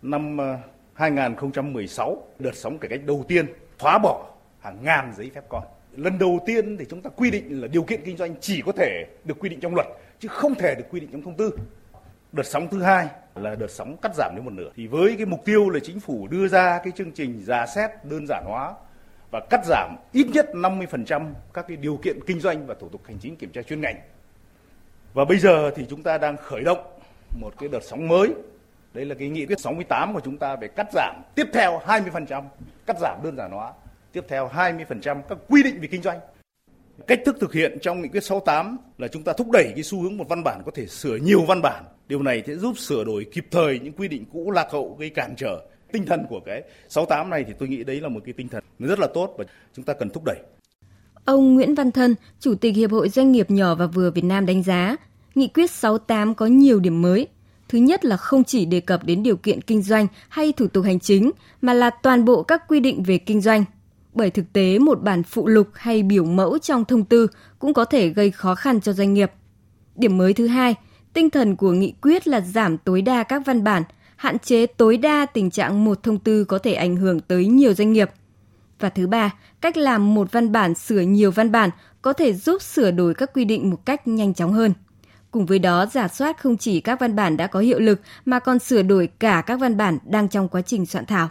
năm 0.03 0.37
ờ, 0.37 0.59
2016, 0.95 2.23
đợt 2.39 2.55
sóng 2.55 2.79
cải 2.79 2.89
cách 2.89 3.01
đầu 3.07 3.25
tiên 3.29 3.47
xóa 3.81 3.99
bỏ 3.99 4.27
hàng 4.61 4.79
ngàn 4.83 5.13
giấy 5.17 5.31
phép 5.35 5.45
con. 5.49 5.63
Lần 5.97 6.19
đầu 6.19 6.41
tiên 6.47 6.77
thì 6.79 6.85
chúng 6.91 7.03
ta 7.03 7.11
quy 7.17 7.31
định 7.31 7.61
là 7.61 7.69
điều 7.69 7.83
kiện 7.83 8.01
kinh 8.05 8.17
doanh 8.17 8.35
chỉ 8.41 8.63
có 8.67 8.73
thể 8.73 9.05
được 9.25 9.35
quy 9.39 9.49
định 9.49 9.61
trong 9.61 9.75
luật 9.75 9.87
chứ 10.21 10.29
không 10.29 10.55
thể 10.55 10.75
được 10.75 10.85
quy 10.91 11.01
định 11.01 11.11
trong 11.13 11.23
thông 11.23 11.37
tư. 11.37 11.59
Đợt 12.33 12.47
sóng 12.47 12.69
thứ 12.71 12.83
hai 12.83 13.09
là 13.35 13.55
đợt 13.55 13.71
sóng 13.71 13.97
cắt 14.03 14.15
giảm 14.15 14.33
đến 14.37 14.45
một 14.45 14.53
nửa. 14.53 14.71
Thì 14.77 14.87
với 14.87 15.15
cái 15.17 15.27
mục 15.27 15.45
tiêu 15.45 15.71
là 15.71 15.81
chính 15.83 16.01
phủ 16.01 16.29
đưa 16.29 16.49
ra 16.49 16.81
cái 16.85 16.93
chương 16.97 17.13
trình 17.13 17.43
giả 17.45 17.67
xét 17.67 17.91
đơn 18.05 18.27
giản 18.29 18.45
hóa 18.47 18.75
và 19.31 19.41
cắt 19.51 19.61
giảm 19.65 19.97
ít 20.13 20.27
nhất 20.33 20.51
50% 20.53 21.33
các 21.55 21.65
cái 21.69 21.77
điều 21.77 21.97
kiện 21.97 22.19
kinh 22.27 22.41
doanh 22.41 22.67
và 22.67 22.75
thủ 22.81 22.89
tục 22.89 23.01
hành 23.05 23.19
chính 23.19 23.37
kiểm 23.37 23.51
tra 23.53 23.63
chuyên 23.63 23.81
ngành. 23.81 23.97
Và 25.15 25.25
bây 25.25 25.39
giờ 25.39 25.71
thì 25.77 25.87
chúng 25.91 26.03
ta 26.03 26.19
đang 26.19 26.37
khởi 26.37 26.61
động 26.65 26.79
một 27.41 27.55
cái 27.59 27.69
đợt 27.69 27.83
sóng 27.83 28.09
mới. 28.09 28.35
Đây 28.95 29.05
là 29.05 29.15
cái 29.15 29.29
nghị 29.29 29.47
quyết 29.47 29.61
68 29.61 30.15
của 30.15 30.21
chúng 30.21 30.37
ta 30.37 30.57
về 30.57 30.69
cắt 30.69 30.87
giảm 30.93 31.23
tiếp 31.35 31.47
theo 31.53 31.81
20%, 31.87 32.43
cắt 32.87 32.97
giảm 33.01 33.19
đơn 33.25 33.37
giản 33.37 33.51
hóa, 33.51 33.73
tiếp 34.13 34.25
theo 34.29 34.49
20% 34.49 35.23
các 35.29 35.39
quy 35.49 35.63
định 35.63 35.81
về 35.81 35.89
kinh 35.91 36.03
doanh. 36.03 36.21
Cách 37.07 37.21
thức 37.27 37.37
thực 37.41 37.53
hiện 37.53 37.79
trong 37.83 38.03
nghị 38.03 38.09
quyết 38.09 38.25
68 38.25 38.79
là 38.99 39.09
chúng 39.09 39.23
ta 39.23 39.33
thúc 39.33 39.51
đẩy 39.51 39.73
cái 39.75 39.83
xu 39.83 40.03
hướng 40.03 40.17
một 40.17 40.25
văn 40.29 40.43
bản 40.45 40.63
có 40.67 40.73
thể 40.75 40.87
sửa 40.87 41.17
nhiều 41.17 41.45
văn 41.49 41.63
bản. 41.63 41.85
Điều 42.13 42.23
này 42.23 42.43
sẽ 42.47 42.57
giúp 42.57 42.79
sửa 42.79 43.05
đổi 43.05 43.27
kịp 43.33 43.47
thời 43.51 43.79
những 43.79 43.93
quy 43.93 44.09
định 44.09 44.25
cũ 44.33 44.51
lạc 44.51 44.67
hậu 44.73 44.97
gây 45.01 45.11
cản 45.11 45.35
trở. 45.37 45.61
Tinh 45.93 46.07
thần 46.07 46.27
của 46.29 46.41
cái 46.47 46.63
68 46.89 47.31
này 47.31 47.45
thì 47.47 47.53
tôi 47.59 47.69
nghĩ 47.69 47.85
đấy 47.85 48.01
là 48.01 48.09
một 48.09 48.21
cái 48.25 48.33
tinh 48.37 48.49
thần 48.49 48.65
rất 48.79 48.99
là 48.99 49.07
tốt 49.15 49.35
và 49.39 49.45
chúng 49.77 49.85
ta 49.85 49.93
cần 49.93 50.11
thúc 50.11 50.23
đẩy. 50.27 50.37
Ông 51.25 51.55
Nguyễn 51.55 51.75
Văn 51.75 51.91
Thân, 51.91 52.15
Chủ 52.41 52.55
tịch 52.55 52.77
Hiệp 52.77 52.91
hội 52.91 53.09
Doanh 53.09 53.33
nghiệp 53.33 53.51
nhỏ 53.51 53.75
và 53.75 53.87
vừa 53.87 54.11
Việt 54.11 54.25
Nam 54.25 54.47
đánh 54.47 54.63
giá, 54.63 54.97
Nghị 55.35 55.49
quyết 55.49 55.71
68 55.71 56.35
có 56.35 56.47
nhiều 56.47 56.81
điểm 56.81 57.03
mới. 57.03 57.27
Thứ 57.69 57.79
nhất 57.79 58.05
là 58.05 58.17
không 58.17 58.45
chỉ 58.45 58.65
đề 58.65 58.81
cập 58.81 59.05
đến 59.05 59.23
điều 59.23 59.37
kiện 59.37 59.63
kinh 59.63 59.83
doanh 59.83 60.07
hay 60.29 60.53
thủ 60.53 60.67
tục 60.67 60.85
hành 60.85 61.01
chính, 61.01 61.31
mà 61.61 61.75
là 61.75 61.91
toàn 61.91 62.25
bộ 62.25 62.43
các 62.43 62.63
quy 62.69 62.81
định 62.81 63.03
về 63.03 63.19
kinh 63.19 63.41
doanh, 63.41 63.65
bởi 64.15 64.31
thực 64.31 64.53
tế 64.53 64.79
một 64.79 65.03
bản 65.03 65.23
phụ 65.23 65.47
lục 65.47 65.69
hay 65.75 66.03
biểu 66.03 66.25
mẫu 66.25 66.59
trong 66.59 66.85
thông 66.85 67.05
tư 67.05 67.27
cũng 67.59 67.75
có 67.75 67.85
thể 67.85 68.09
gây 68.09 68.31
khó 68.31 68.55
khăn 68.55 68.81
cho 68.81 68.93
doanh 68.93 69.15
nghiệp. 69.15 69.33
Điểm 69.97 70.19
mới 70.19 70.35
thứ 70.35 70.47
hai, 70.47 70.75
Tinh 71.13 71.31
thần 71.31 71.57
của 71.57 71.73
nghị 71.73 71.95
quyết 72.03 72.29
là 72.29 72.41
giảm 72.41 72.79
tối 72.79 73.03
đa 73.03 73.23
các 73.23 73.43
văn 73.47 73.65
bản, 73.65 73.83
hạn 74.17 74.39
chế 74.39 74.67
tối 74.67 74.97
đa 74.97 75.27
tình 75.27 75.51
trạng 75.51 75.85
một 75.85 76.03
thông 76.03 76.19
tư 76.19 76.45
có 76.45 76.59
thể 76.59 76.75
ảnh 76.75 76.97
hưởng 76.97 77.21
tới 77.21 77.47
nhiều 77.47 77.75
doanh 77.75 77.93
nghiệp. 77.93 78.11
Và 78.79 78.89
thứ 78.89 79.07
ba, 79.07 79.35
cách 79.61 79.77
làm 79.77 80.15
một 80.15 80.33
văn 80.33 80.53
bản 80.53 80.75
sửa 80.75 81.01
nhiều 81.01 81.31
văn 81.31 81.53
bản 81.53 81.71
có 82.03 82.13
thể 82.13 82.33
giúp 82.33 82.63
sửa 82.63 82.91
đổi 82.91 83.15
các 83.15 83.31
quy 83.35 83.45
định 83.45 83.71
một 83.71 83.87
cách 83.87 84.09
nhanh 84.09 84.35
chóng 84.35 84.53
hơn. 84.53 84.73
Cùng 85.31 85.47
với 85.47 85.59
đó, 85.59 85.87
giả 85.87 86.09
soát 86.09 86.41
không 86.41 86.57
chỉ 86.57 86.81
các 86.81 87.01
văn 87.01 87.17
bản 87.17 87.37
đã 87.37 87.47
có 87.47 87.61
hiệu 87.61 87.81
lực 87.81 88.01
mà 88.25 88.39
còn 88.39 88.59
sửa 88.59 88.83
đổi 88.83 89.09
cả 89.19 89.43
các 89.47 89.57
văn 89.57 89.77
bản 89.77 89.99
đang 90.05 90.29
trong 90.29 90.49
quá 90.49 90.63
trình 90.63 90.87
soạn 90.87 91.07
thảo. 91.07 91.29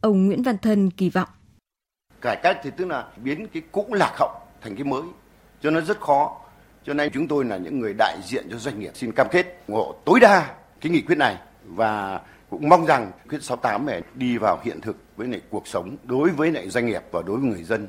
Ông 0.00 0.26
Nguyễn 0.26 0.42
Văn 0.42 0.58
Thân 0.58 0.90
kỳ 0.90 1.10
vọng. 1.10 1.28
Cải 2.20 2.36
cách 2.42 2.60
thì 2.62 2.70
tức 2.76 2.84
là 2.84 3.06
biến 3.16 3.46
cái 3.52 3.62
cũ 3.72 3.86
lạc 3.90 4.12
hậu 4.18 4.30
thành 4.62 4.76
cái 4.76 4.84
mới, 4.84 5.02
cho 5.62 5.70
nó 5.70 5.80
rất 5.80 6.00
khó. 6.00 6.40
Cho 6.86 6.94
nên 6.94 7.10
chúng 7.12 7.28
tôi 7.28 7.44
là 7.44 7.56
những 7.56 7.80
người 7.80 7.94
đại 7.98 8.18
diện 8.24 8.46
cho 8.50 8.58
doanh 8.58 8.80
nghiệp 8.80 8.90
xin 8.94 9.12
cam 9.12 9.26
kết 9.30 9.46
ủng 9.68 9.76
hộ 9.76 9.94
tối 10.04 10.20
đa 10.20 10.54
cái 10.80 10.92
nghị 10.92 11.00
quyết 11.00 11.18
này 11.18 11.36
và 11.64 12.20
cũng 12.50 12.68
mong 12.68 12.86
rằng 12.86 13.10
quyết 13.28 13.42
68 13.42 13.86
này 13.86 14.02
đi 14.14 14.38
vào 14.38 14.60
hiện 14.64 14.80
thực 14.80 14.96
với 15.16 15.28
lại 15.28 15.40
cuộc 15.50 15.68
sống 15.68 15.96
đối 16.04 16.30
với 16.30 16.52
lại 16.52 16.68
doanh 16.68 16.86
nghiệp 16.86 17.02
và 17.10 17.22
đối 17.26 17.36
với 17.36 17.50
người 17.50 17.62
dân. 17.62 17.88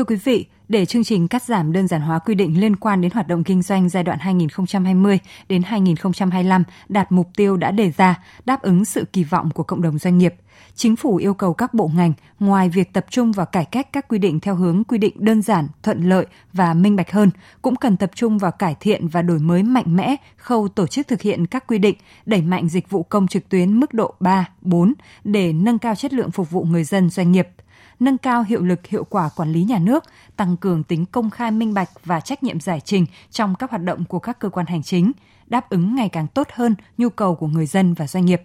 Thưa 0.00 0.04
quý 0.04 0.16
vị, 0.16 0.46
để 0.68 0.86
chương 0.86 1.04
trình 1.04 1.28
cắt 1.28 1.42
giảm 1.42 1.72
đơn 1.72 1.88
giản 1.88 2.00
hóa 2.00 2.18
quy 2.18 2.34
định 2.34 2.60
liên 2.60 2.76
quan 2.76 3.00
đến 3.00 3.10
hoạt 3.14 3.28
động 3.28 3.44
kinh 3.44 3.62
doanh 3.62 3.88
giai 3.88 4.04
đoạn 4.04 4.18
2020 4.18 5.18
đến 5.48 5.62
2025 5.62 6.64
đạt 6.88 7.12
mục 7.12 7.28
tiêu 7.36 7.56
đã 7.56 7.70
đề 7.70 7.92
ra, 7.96 8.24
đáp 8.44 8.62
ứng 8.62 8.84
sự 8.84 9.04
kỳ 9.12 9.24
vọng 9.24 9.50
của 9.50 9.62
cộng 9.62 9.82
đồng 9.82 9.98
doanh 9.98 10.18
nghiệp, 10.18 10.34
chính 10.74 10.96
phủ 10.96 11.16
yêu 11.16 11.34
cầu 11.34 11.54
các 11.54 11.74
bộ 11.74 11.90
ngành 11.94 12.12
ngoài 12.38 12.68
việc 12.68 12.92
tập 12.92 13.06
trung 13.10 13.32
vào 13.32 13.46
cải 13.46 13.64
cách 13.64 13.92
các 13.92 14.08
quy 14.08 14.18
định 14.18 14.40
theo 14.40 14.54
hướng 14.54 14.84
quy 14.84 14.98
định 14.98 15.14
đơn 15.18 15.42
giản, 15.42 15.68
thuận 15.82 16.08
lợi 16.08 16.26
và 16.52 16.74
minh 16.74 16.96
bạch 16.96 17.12
hơn, 17.12 17.30
cũng 17.62 17.76
cần 17.76 17.96
tập 17.96 18.10
trung 18.14 18.38
vào 18.38 18.50
cải 18.50 18.76
thiện 18.80 19.08
và 19.08 19.22
đổi 19.22 19.38
mới 19.38 19.62
mạnh 19.62 19.96
mẽ 19.96 20.16
khâu 20.36 20.68
tổ 20.68 20.86
chức 20.86 21.08
thực 21.08 21.20
hiện 21.20 21.46
các 21.46 21.66
quy 21.66 21.78
định, 21.78 21.96
đẩy 22.26 22.42
mạnh 22.42 22.68
dịch 22.68 22.90
vụ 22.90 23.02
công 23.02 23.28
trực 23.28 23.48
tuyến 23.48 23.80
mức 23.80 23.94
độ 23.94 24.14
3, 24.20 24.48
4 24.60 24.92
để 25.24 25.52
nâng 25.52 25.78
cao 25.78 25.94
chất 25.94 26.12
lượng 26.12 26.30
phục 26.30 26.50
vụ 26.50 26.64
người 26.64 26.84
dân 26.84 27.10
doanh 27.10 27.32
nghiệp– 27.32 27.48
nâng 28.00 28.18
cao 28.18 28.42
hiệu 28.42 28.62
lực 28.62 28.86
hiệu 28.86 29.04
quả 29.04 29.28
quản 29.36 29.52
lý 29.52 29.64
nhà 29.64 29.78
nước, 29.78 30.04
tăng 30.36 30.56
cường 30.56 30.82
tính 30.82 31.06
công 31.06 31.30
khai 31.30 31.50
minh 31.50 31.74
bạch 31.74 31.90
và 32.04 32.20
trách 32.20 32.42
nhiệm 32.42 32.60
giải 32.60 32.80
trình 32.80 33.06
trong 33.30 33.54
các 33.54 33.70
hoạt 33.70 33.82
động 33.82 34.04
của 34.04 34.18
các 34.18 34.38
cơ 34.38 34.48
quan 34.48 34.66
hành 34.66 34.82
chính, 34.82 35.12
đáp 35.46 35.70
ứng 35.70 35.94
ngày 35.94 36.08
càng 36.08 36.26
tốt 36.26 36.48
hơn 36.52 36.74
nhu 36.98 37.08
cầu 37.08 37.34
của 37.34 37.46
người 37.46 37.66
dân 37.66 37.94
và 37.94 38.06
doanh 38.06 38.24
nghiệp. 38.24 38.42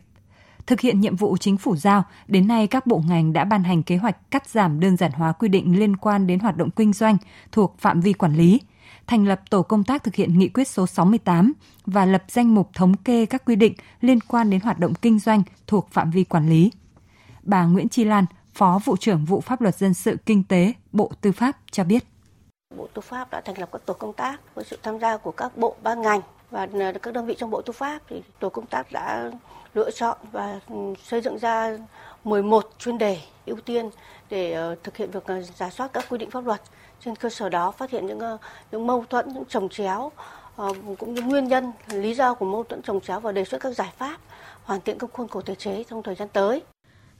Thực 0.68 0.80
hiện 0.80 1.02
nhiệm 1.02 1.16
vụ 1.16 1.38
chính 1.38 1.58
phủ 1.58 1.76
giao, 1.76 2.04
đến 2.28 2.48
nay 2.48 2.68
các 2.68 2.88
bộ 2.88 3.04
ngành 3.08 3.34
đã 3.34 3.44
ban 3.44 3.64
hành 3.64 3.84
kế 3.84 3.98
hoạch 3.98 4.32
cắt 4.32 4.50
giảm 4.50 4.80
đơn 4.80 4.98
giản 4.98 5.12
hóa 5.12 5.32
quy 5.32 5.48
định 5.48 5.80
liên 5.80 5.98
quan 5.98 6.28
đến 6.28 6.40
hoạt 6.40 6.58
động 6.58 6.70
kinh 6.72 6.94
doanh 6.94 7.18
thuộc 7.52 7.76
phạm 7.80 8.02
vi 8.02 8.14
quản 8.14 8.36
lý, 8.36 8.62
thành 9.08 9.28
lập 9.28 9.42
tổ 9.50 9.62
công 9.62 9.84
tác 9.84 10.04
thực 10.04 10.16
hiện 10.16 10.40
nghị 10.40 10.50
quyết 10.50 10.68
số 10.68 10.88
68 10.88 11.54
và 11.86 12.06
lập 12.06 12.24
danh 12.28 12.56
mục 12.56 12.70
thống 12.74 12.98
kê 12.98 13.26
các 13.26 13.46
quy 13.46 13.56
định 13.56 13.74
liên 14.02 14.20
quan 14.20 14.50
đến 14.50 14.60
hoạt 14.60 14.80
động 14.80 14.94
kinh 14.94 15.20
doanh 15.20 15.44
thuộc 15.68 15.90
phạm 15.92 16.12
vi 16.12 16.24
quản 16.24 16.50
lý. 16.50 16.72
Bà 17.44 17.66
Nguyễn 17.66 17.90
Chi 17.90 18.04
Lan, 18.04 18.26
Phó 18.56 18.80
vụ 18.86 18.98
trưởng 18.98 19.26
vụ 19.26 19.42
pháp 19.42 19.62
luật 19.62 19.76
dân 19.76 19.94
sự 19.94 20.18
kinh 20.26 20.44
tế, 20.44 20.74
Bộ 20.92 21.12
Tư 21.22 21.32
pháp 21.32 21.58
cho 21.72 21.84
biết. 21.84 22.04
Bộ 22.78 22.88
Tư 22.94 23.02
pháp 23.02 23.32
đã 23.32 23.42
thành 23.42 23.60
lập 23.60 23.70
các 23.72 23.82
tổ 23.86 23.94
công 23.94 24.14
tác 24.14 24.56
với 24.56 24.66
sự 24.66 24.80
tham 24.84 25.00
gia 25.00 25.18
của 25.18 25.32
các 25.32 25.58
bộ 25.58 25.76
ban 25.84 26.02
ngành 26.02 26.22
và 26.52 26.68
ờ, 26.74 26.92
các 27.02 27.14
đơn 27.14 27.26
vị 27.26 27.36
trong 27.38 27.52
Bộ 27.52 27.62
Tư 27.62 27.74
pháp 27.74 28.00
thì 28.10 28.22
tổ 28.40 28.50
công 28.50 28.66
tác 28.66 28.92
đã 28.92 29.32
lựa 29.74 29.92
chọn 29.92 30.18
và 30.32 30.60
ừ, 30.70 30.76
xây 31.04 31.22
dựng 31.22 31.38
ra 31.38 31.78
11 32.24 32.70
chuyên 32.80 32.98
đề 32.98 33.20
ưu 33.46 33.58
tiên 33.66 33.90
để 34.30 34.52
ờ, 34.52 34.76
thực 34.84 34.98
hiện 34.98 35.12
việc 35.12 35.26
ờ, 35.26 35.42
giả 35.42 35.70
soát 35.70 35.94
các 35.94 36.06
quy 36.10 36.18
định 36.18 36.32
pháp 36.32 36.46
luật. 36.46 36.62
Trên 37.00 37.16
cơ 37.16 37.30
sở 37.30 37.50
đó 37.50 37.72
phát 37.72 37.92
hiện 37.92 38.08
những 38.08 38.38
những 38.72 38.88
mâu 38.88 39.06
thuẫn, 39.10 39.34
những 39.34 39.46
trồng 39.46 39.70
chéo 39.70 40.12
cũng 41.00 41.14
như 41.14 41.22
nguyên 41.22 41.48
nhân, 41.48 41.72
lý 41.88 42.16
do 42.16 42.34
của 42.34 42.46
mâu 42.46 42.64
thuẫn 42.64 42.82
trồng 42.82 43.02
chéo 43.02 43.20
và 43.20 43.32
đề 43.32 43.46
xuất 43.46 43.62
các 43.62 43.70
giải 43.70 43.94
pháp 43.98 44.18
hoàn 44.64 44.82
thiện 44.82 44.98
các 44.98 45.10
khuôn 45.14 45.28
khổ 45.28 45.42
thể 45.42 45.56
chế 45.56 45.84
trong 45.90 46.04
thời 46.04 46.16
gian 46.16 46.28
tới. 46.34 46.62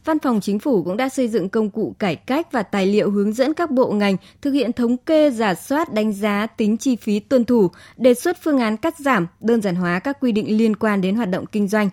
Văn 0.06 0.20
phòng 0.20 0.42
Chính 0.42 0.60
phủ 0.60 0.84
cũng 0.84 0.98
đã 0.98 1.10
xây 1.10 1.28
dựng 1.28 1.50
công 1.50 1.70
cụ 1.70 1.96
cải 2.00 2.16
cách 2.16 2.52
và 2.52 2.64
tài 2.64 2.86
liệu 2.86 3.12
hướng 3.12 3.34
dẫn 3.34 3.54
các 3.54 3.72
bộ 3.72 3.92
ngành 3.92 4.18
thực 4.42 4.52
hiện 4.52 4.74
thống 4.74 4.98
kê, 4.98 5.32
giả 5.32 5.56
soát, 5.56 5.94
đánh 5.94 6.14
giá 6.14 6.48
tính 6.48 6.78
chi 6.78 6.96
phí 6.96 7.20
tuân 7.20 7.46
thủ, 7.46 7.70
đề 7.98 8.14
xuất 8.14 8.38
phương 8.42 8.60
án 8.60 8.78
cắt 8.78 9.00
giảm, 9.00 9.28
đơn 9.40 9.62
giản 9.62 9.76
hóa 9.76 10.00
các 10.00 10.18
quy 10.20 10.32
định 10.32 10.58
liên 10.58 10.76
quan 10.76 11.02
đến 11.02 11.16
hoạt 11.16 11.30
động 11.30 11.46
kinh 11.46 11.68
doanh. 11.68 11.90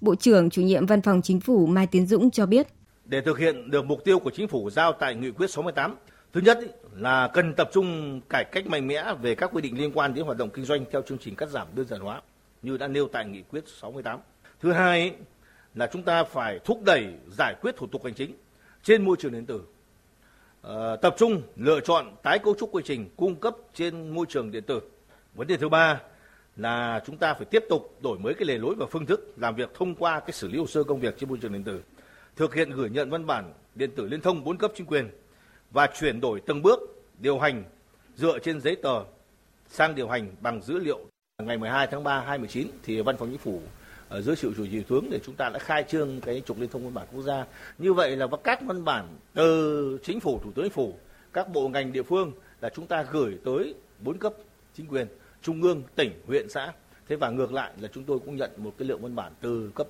Bộ 0.00 0.14
trưởng 0.14 0.50
chủ 0.50 0.62
nhiệm 0.62 0.86
Văn 0.86 1.02
phòng 1.02 1.22
Chính 1.22 1.40
phủ 1.40 1.66
Mai 1.66 1.86
Tiến 1.86 2.06
Dũng 2.06 2.30
cho 2.30 2.46
biết. 2.46 2.66
Để 3.04 3.20
thực 3.20 3.38
hiện 3.38 3.70
được 3.70 3.84
mục 3.84 4.04
tiêu 4.04 4.18
của 4.18 4.30
Chính 4.30 4.48
phủ 4.48 4.70
giao 4.70 4.92
tại 4.92 5.14
Nghị 5.14 5.30
quyết 5.30 5.50
68, 5.50 5.96
thứ 6.32 6.40
nhất 6.40 6.58
là 6.94 7.30
cần 7.34 7.54
tập 7.54 7.70
trung 7.72 8.20
cải 8.28 8.44
cách 8.44 8.66
mạnh 8.66 8.86
mẽ 8.86 9.04
về 9.22 9.34
các 9.34 9.50
quy 9.52 9.62
định 9.62 9.78
liên 9.78 9.92
quan 9.94 10.14
đến 10.14 10.24
hoạt 10.24 10.38
động 10.38 10.50
kinh 10.50 10.64
doanh 10.64 10.84
theo 10.92 11.02
chương 11.02 11.18
trình 11.18 11.34
cắt 11.36 11.48
giảm 11.48 11.66
đơn 11.74 11.86
giản 11.86 12.00
hóa 12.00 12.22
như 12.62 12.76
đã 12.76 12.88
nêu 12.88 13.08
tại 13.08 13.26
Nghị 13.26 13.42
quyết 13.42 13.64
68. 13.80 14.18
Thứ 14.60 14.72
hai 14.72 15.12
là 15.74 15.86
chúng 15.92 16.02
ta 16.02 16.24
phải 16.24 16.58
thúc 16.64 16.82
đẩy 16.84 17.06
giải 17.30 17.54
quyết 17.60 17.76
thủ 17.76 17.86
tục 17.86 18.04
hành 18.04 18.14
chính 18.14 18.34
trên 18.82 19.04
môi 19.04 19.16
trường 19.18 19.32
điện 19.32 19.46
tử. 19.46 19.62
À, 20.62 20.96
tập 21.02 21.14
trung 21.18 21.42
lựa 21.56 21.80
chọn 21.80 22.16
tái 22.22 22.38
cấu 22.38 22.54
trúc 22.58 22.74
quy 22.74 22.82
trình 22.86 23.10
cung 23.16 23.36
cấp 23.36 23.56
trên 23.74 24.08
môi 24.08 24.26
trường 24.28 24.50
điện 24.50 24.64
tử. 24.66 24.80
Vấn 25.34 25.46
đề 25.46 25.56
thứ 25.56 25.68
ba 25.68 26.00
là 26.56 27.02
chúng 27.06 27.16
ta 27.16 27.34
phải 27.34 27.44
tiếp 27.44 27.64
tục 27.68 27.98
đổi 28.02 28.18
mới 28.18 28.34
cái 28.34 28.44
lề 28.46 28.58
lối 28.58 28.74
và 28.74 28.86
phương 28.90 29.06
thức 29.06 29.34
làm 29.36 29.54
việc 29.54 29.70
thông 29.74 29.94
qua 29.94 30.20
cái 30.20 30.32
xử 30.32 30.48
lý 30.48 30.58
hồ 30.58 30.66
sơ 30.66 30.84
công 30.84 31.00
việc 31.00 31.18
trên 31.18 31.28
môi 31.28 31.38
trường 31.38 31.52
điện 31.52 31.64
tử, 31.64 31.82
thực 32.36 32.54
hiện 32.54 32.70
gửi 32.70 32.90
nhận 32.90 33.10
văn 33.10 33.26
bản 33.26 33.52
điện 33.74 33.90
tử 33.96 34.06
liên 34.06 34.20
thông 34.20 34.44
bốn 34.44 34.58
cấp 34.58 34.72
chính 34.74 34.86
quyền 34.86 35.10
và 35.70 35.86
chuyển 35.86 36.20
đổi 36.20 36.40
từng 36.46 36.62
bước 36.62 36.80
điều 37.18 37.38
hành 37.38 37.64
dựa 38.16 38.38
trên 38.38 38.60
giấy 38.60 38.76
tờ 38.76 39.04
sang 39.68 39.94
điều 39.94 40.08
hành 40.08 40.34
bằng 40.40 40.62
dữ 40.62 40.78
liệu. 40.78 40.98
Ngày 41.42 41.58
12 41.58 41.86
tháng 41.86 42.04
3 42.04 42.20
2019 42.20 42.68
thì 42.82 43.00
Văn 43.00 43.16
phòng 43.16 43.28
Chính 43.28 43.38
phủ 43.38 43.60
dưới 44.22 44.36
sự 44.36 44.54
chủ 44.56 44.66
trì 44.66 44.82
tướng 44.82 45.10
để 45.10 45.20
chúng 45.26 45.34
ta 45.34 45.48
đã 45.48 45.58
khai 45.58 45.84
trương 45.88 46.20
cái 46.20 46.42
trục 46.46 46.60
liên 46.60 46.68
thông 46.70 46.84
văn 46.84 46.94
bản 46.94 47.06
quốc 47.12 47.22
gia. 47.22 47.44
Như 47.78 47.92
vậy 47.92 48.16
là 48.16 48.26
các 48.44 48.60
văn 48.62 48.84
bản 48.84 49.08
từ 49.34 49.98
chính 50.04 50.20
phủ 50.20 50.40
thủ 50.44 50.52
tướng 50.54 50.64
chính 50.64 50.72
phủ 50.72 50.94
các 51.32 51.52
bộ 51.52 51.68
ngành 51.68 51.92
địa 51.92 52.02
phương 52.02 52.32
là 52.60 52.70
chúng 52.74 52.86
ta 52.86 53.02
gửi 53.12 53.38
tới 53.44 53.74
bốn 54.00 54.18
cấp 54.18 54.34
chính 54.76 54.86
quyền 54.86 55.06
trung 55.42 55.62
ương 55.62 55.82
tỉnh 55.94 56.12
huyện 56.26 56.48
xã. 56.48 56.72
Thế 57.08 57.16
và 57.16 57.30
ngược 57.30 57.52
lại 57.52 57.72
là 57.80 57.88
chúng 57.94 58.04
tôi 58.04 58.18
cũng 58.18 58.36
nhận 58.36 58.50
một 58.56 58.74
cái 58.78 58.88
lượng 58.88 59.02
văn 59.02 59.14
bản 59.14 59.32
từ 59.40 59.70
cấp 59.74 59.86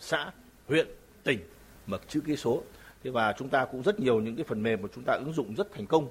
xã 0.00 0.30
huyện 0.68 0.86
tỉnh 1.24 1.38
mà 1.86 1.98
chữ 2.08 2.20
ký 2.20 2.36
số. 2.36 2.62
Thế 3.04 3.10
và 3.10 3.34
chúng 3.38 3.48
ta 3.48 3.64
cũng 3.64 3.82
rất 3.82 4.00
nhiều 4.00 4.20
những 4.20 4.36
cái 4.36 4.44
phần 4.48 4.62
mềm 4.62 4.82
mà 4.82 4.88
chúng 4.94 5.04
ta 5.04 5.12
ứng 5.12 5.32
dụng 5.32 5.54
rất 5.54 5.72
thành 5.72 5.86
công. 5.86 6.08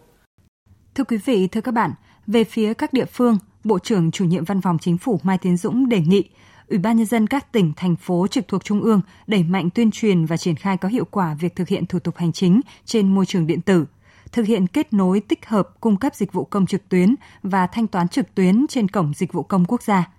Thưa 0.96 1.04
quý 1.04 1.18
vị, 1.18 1.48
thưa 1.48 1.62
các 1.62 1.72
bạn, 1.72 1.92
về 2.28 2.44
phía 2.44 2.74
các 2.74 2.94
địa 2.94 3.06
phương, 3.06 3.38
Bộ 3.64 3.80
trưởng 3.80 4.12
chủ 4.12 4.26
nhiệm 4.26 4.46
Văn 4.46 4.62
phòng 4.62 4.78
Chính 4.82 4.98
phủ 4.98 5.20
Mai 5.24 5.38
Tiến 5.38 5.58
Dũng 5.58 5.90
đề 5.90 6.00
nghị 6.00 6.30
Ủy 6.72 6.80
ban 6.80 6.98
nhân 6.98 7.06
dân 7.06 7.28
các 7.28 7.52
tỉnh, 7.52 7.74
thành 7.76 7.96
phố 7.96 8.28
trực 8.28 8.48
thuộc 8.48 8.64
Trung 8.64 8.82
ương 8.82 9.02
đẩy 9.28 9.44
mạnh 9.44 9.70
tuyên 9.70 9.92
truyền 9.92 10.26
và 10.26 10.38
triển 10.38 10.56
khai 10.56 10.78
có 10.78 10.90
hiệu 10.90 11.06
quả 11.12 11.34
việc 11.34 11.56
thực 11.56 11.68
hiện 11.68 11.86
thủ 11.86 12.00
tục 12.00 12.18
hành 12.18 12.32
chính 12.32 12.62
trên 12.86 13.16
môi 13.16 13.26
trường 13.26 13.48
điện 13.48 13.62
tử, 13.62 13.86
thực 14.32 14.46
hiện 14.46 14.68
kết 14.68 14.94
nối 14.94 15.20
tích 15.20 15.46
hợp 15.46 15.70
cung 15.80 15.98
cấp 15.98 16.16
dịch 16.16 16.34
vụ 16.34 16.44
công 16.44 16.66
trực 16.66 16.90
tuyến 16.90 17.16
và 17.44 17.68
thanh 17.68 17.88
toán 17.88 18.08
trực 18.08 18.36
tuyến 18.36 18.66
trên 18.70 18.88
cổng 18.88 19.14
dịch 19.14 19.34
vụ 19.34 19.44
công 19.44 19.66
quốc 19.66 19.84
gia 19.84 20.10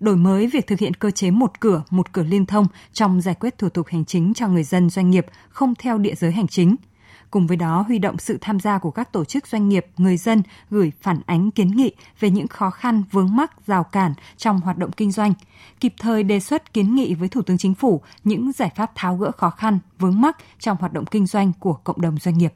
đổi 0.00 0.16
mới 0.16 0.46
việc 0.46 0.66
thực 0.66 0.78
hiện 0.78 0.94
cơ 0.94 1.10
chế 1.10 1.30
một 1.30 1.60
cửa, 1.60 1.82
một 1.90 2.12
cửa 2.12 2.22
liên 2.22 2.46
thông 2.46 2.66
trong 2.92 3.20
giải 3.20 3.34
quyết 3.34 3.58
thủ 3.58 3.68
tục 3.68 3.86
hành 3.86 4.04
chính 4.04 4.34
cho 4.34 4.48
người 4.48 4.64
dân 4.64 4.90
doanh 4.90 5.10
nghiệp 5.10 5.26
không 5.48 5.74
theo 5.74 5.98
địa 5.98 6.14
giới 6.14 6.32
hành 6.32 6.48
chính– 6.48 6.76
Cùng 7.30 7.46
với 7.46 7.56
đó, 7.56 7.84
huy 7.88 7.98
động 7.98 8.18
sự 8.18 8.38
tham 8.40 8.60
gia 8.60 8.78
của 8.78 8.90
các 8.90 9.12
tổ 9.12 9.24
chức 9.24 9.46
doanh 9.46 9.68
nghiệp, 9.68 9.86
người 9.96 10.16
dân 10.16 10.42
gửi 10.70 10.92
phản 11.00 11.20
ánh 11.26 11.50
kiến 11.50 11.68
nghị 11.68 11.92
về 12.20 12.30
những 12.30 12.48
khó 12.48 12.70
khăn, 12.70 13.02
vướng 13.12 13.36
mắc, 13.36 13.66
rào 13.66 13.84
cản 13.84 14.14
trong 14.36 14.60
hoạt 14.60 14.78
động 14.78 14.92
kinh 14.92 15.12
doanh, 15.12 15.34
kịp 15.80 15.94
thời 15.98 16.22
đề 16.22 16.40
xuất 16.40 16.72
kiến 16.72 16.94
nghị 16.94 17.14
với 17.14 17.28
Thủ 17.28 17.42
tướng 17.42 17.58
Chính 17.58 17.74
phủ 17.74 18.00
những 18.24 18.52
giải 18.52 18.70
pháp 18.76 18.92
tháo 18.94 19.16
gỡ 19.16 19.30
khó 19.30 19.50
khăn, 19.50 19.78
vướng 19.98 20.20
mắc 20.20 20.36
trong 20.58 20.76
hoạt 20.80 20.92
động 20.92 21.04
kinh 21.06 21.26
doanh 21.26 21.52
của 21.60 21.72
cộng 21.72 22.00
đồng 22.00 22.18
doanh 22.18 22.38
nghiệp. 22.38 22.52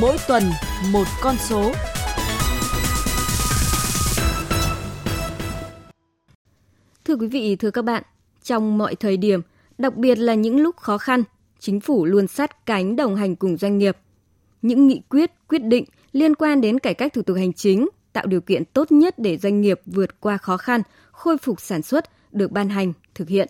Mỗi 0.00 0.16
tuần 0.28 0.42
một 0.92 1.06
con 1.22 1.36
số. 1.36 1.72
Thưa 7.04 7.16
quý 7.16 7.26
vị, 7.26 7.56
thưa 7.56 7.70
các 7.70 7.84
bạn, 7.84 8.02
trong 8.42 8.78
mọi 8.78 8.94
thời 8.94 9.16
điểm– 9.16 9.40
Đặc 9.78 9.96
biệt 9.96 10.18
là 10.18 10.34
những 10.34 10.60
lúc 10.60 10.76
khó 10.76 10.98
khăn, 10.98 11.22
chính 11.58 11.80
phủ 11.80 12.04
luôn 12.04 12.26
sát 12.26 12.66
cánh 12.66 12.96
đồng 12.96 13.16
hành 13.16 13.36
cùng 13.36 13.56
doanh 13.56 13.78
nghiệp. 13.78 13.96
Những 14.62 14.86
nghị 14.86 15.02
quyết, 15.08 15.30
quyết 15.48 15.64
định 15.64 15.84
liên 16.12 16.34
quan 16.34 16.60
đến 16.60 16.78
cải 16.78 16.94
cách 16.94 17.12
thủ 17.12 17.22
tục 17.22 17.36
hành 17.36 17.52
chính 17.52 17.88
tạo 18.12 18.26
điều 18.26 18.40
kiện 18.40 18.64
tốt 18.64 18.92
nhất 18.92 19.18
để 19.18 19.38
doanh 19.38 19.60
nghiệp 19.60 19.80
vượt 19.86 20.20
qua 20.20 20.36
khó 20.36 20.56
khăn, 20.56 20.82
khôi 21.12 21.38
phục 21.38 21.60
sản 21.60 21.82
xuất 21.82 22.04
được 22.32 22.52
ban 22.52 22.68
hành, 22.68 22.92
thực 23.14 23.28
hiện. 23.28 23.48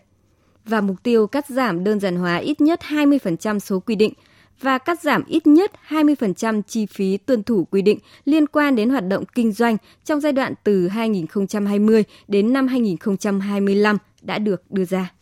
Và 0.65 0.81
mục 0.81 1.03
tiêu 1.03 1.27
cắt 1.27 1.47
giảm 1.49 1.85
đơn 1.85 2.01
giản 2.01 2.17
hóa 2.17 2.37
ít 2.37 2.61
nhất 2.61 2.81
20% 2.89 3.59
số 3.59 3.81
quy 3.81 3.95
định 3.95 4.13
và 4.61 4.79
cắt 4.79 5.03
giảm 5.03 5.25
ít 5.27 5.47
nhất 5.47 5.73
20% 5.89 6.63
chi 6.63 6.87
phí 6.87 7.17
tuân 7.17 7.43
thủ 7.43 7.65
quy 7.71 7.83
định 7.83 7.99
liên 8.25 8.47
quan 8.47 8.77
đến 8.77 8.91
hoạt 8.91 9.09
động 9.09 9.25
kinh 9.35 9.53
doanh 9.53 9.77
trong 10.05 10.21
giai 10.21 10.33
đoạn 10.33 10.55
từ 10.65 10.89
2020 10.89 12.05
đến 12.29 12.53
năm 12.53 12.69
2025 12.69 13.99
đã 14.23 14.39
được 14.39 14.71
đưa 14.71 14.85
ra. 14.85 15.13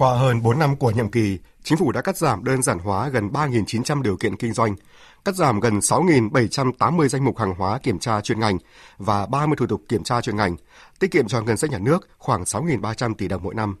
Qua 0.00 0.18
hơn 0.18 0.42
4 0.42 0.58
năm 0.58 0.76
của 0.76 0.90
nhiệm 0.90 1.10
kỳ, 1.10 1.38
chính 1.62 1.78
phủ 1.78 1.92
đã 1.92 2.00
cắt 2.00 2.16
giảm 2.16 2.44
đơn 2.44 2.62
giản 2.62 2.78
hóa 2.78 3.08
gần 3.08 3.28
3.900 3.28 4.02
điều 4.02 4.16
kiện 4.16 4.36
kinh 4.36 4.52
doanh, 4.52 4.76
cắt 5.24 5.34
giảm 5.34 5.60
gần 5.60 5.78
6.780 5.78 7.08
danh 7.08 7.24
mục 7.24 7.38
hàng 7.38 7.54
hóa 7.54 7.78
kiểm 7.78 7.98
tra 7.98 8.20
chuyên 8.20 8.40
ngành 8.40 8.58
và 8.98 9.26
30 9.26 9.56
thủ 9.56 9.66
tục 9.66 9.82
kiểm 9.88 10.04
tra 10.04 10.20
chuyên 10.20 10.36
ngành, 10.36 10.56
tiết 10.98 11.10
kiệm 11.10 11.28
cho 11.28 11.42
ngân 11.42 11.56
sách 11.56 11.70
nhà 11.70 11.78
nước 11.78 12.08
khoảng 12.18 12.42
6.300 12.42 13.14
tỷ 13.14 13.28
đồng 13.28 13.42
mỗi 13.42 13.54
năm. 13.54 13.76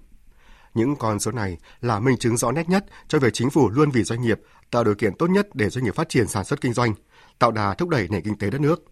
Những 0.74 0.96
con 0.96 1.20
số 1.20 1.30
này 1.30 1.58
là 1.80 2.00
minh 2.00 2.16
chứng 2.16 2.36
rõ 2.36 2.52
nét 2.52 2.68
nhất 2.68 2.84
cho 3.08 3.18
việc 3.18 3.32
chính 3.32 3.50
phủ 3.50 3.68
luôn 3.68 3.90
vì 3.90 4.02
doanh 4.02 4.22
nghiệp 4.22 4.40
tạo 4.70 4.84
điều 4.84 4.94
kiện 4.94 5.14
tốt 5.14 5.30
nhất 5.30 5.48
để 5.54 5.70
doanh 5.70 5.84
nghiệp 5.84 5.94
phát 5.94 6.08
triển 6.08 6.28
sản 6.28 6.44
xuất 6.44 6.60
kinh 6.60 6.72
doanh, 6.72 6.94
tạo 7.38 7.50
đà 7.50 7.74
thúc 7.74 7.88
đẩy 7.88 8.08
nền 8.10 8.22
kinh 8.22 8.38
tế 8.38 8.50
đất 8.50 8.60
nước. 8.60 8.84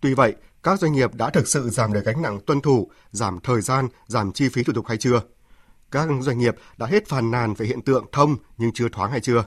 Tuy 0.00 0.14
vậy, 0.14 0.34
các 0.62 0.80
doanh 0.80 0.92
nghiệp 0.92 1.14
đã 1.14 1.30
thực 1.30 1.48
sự 1.48 1.70
giảm 1.70 1.92
được 1.92 2.04
gánh 2.04 2.22
nặng 2.22 2.40
tuân 2.46 2.60
thủ, 2.60 2.90
giảm 3.10 3.40
thời 3.40 3.60
gian, 3.60 3.88
giảm 4.06 4.32
chi 4.32 4.48
phí 4.48 4.62
thủ 4.62 4.72
tục 4.72 4.86
hay 4.86 4.96
chưa? 4.96 5.20
Các 5.90 6.08
doanh 6.20 6.38
nghiệp 6.38 6.54
đã 6.76 6.86
hết 6.86 7.08
phàn 7.08 7.30
nàn 7.30 7.54
về 7.54 7.66
hiện 7.66 7.82
tượng 7.82 8.06
thông 8.12 8.36
nhưng 8.58 8.72
chưa 8.72 8.88
thoáng 8.88 9.10
hay 9.10 9.20
chưa? 9.20 9.44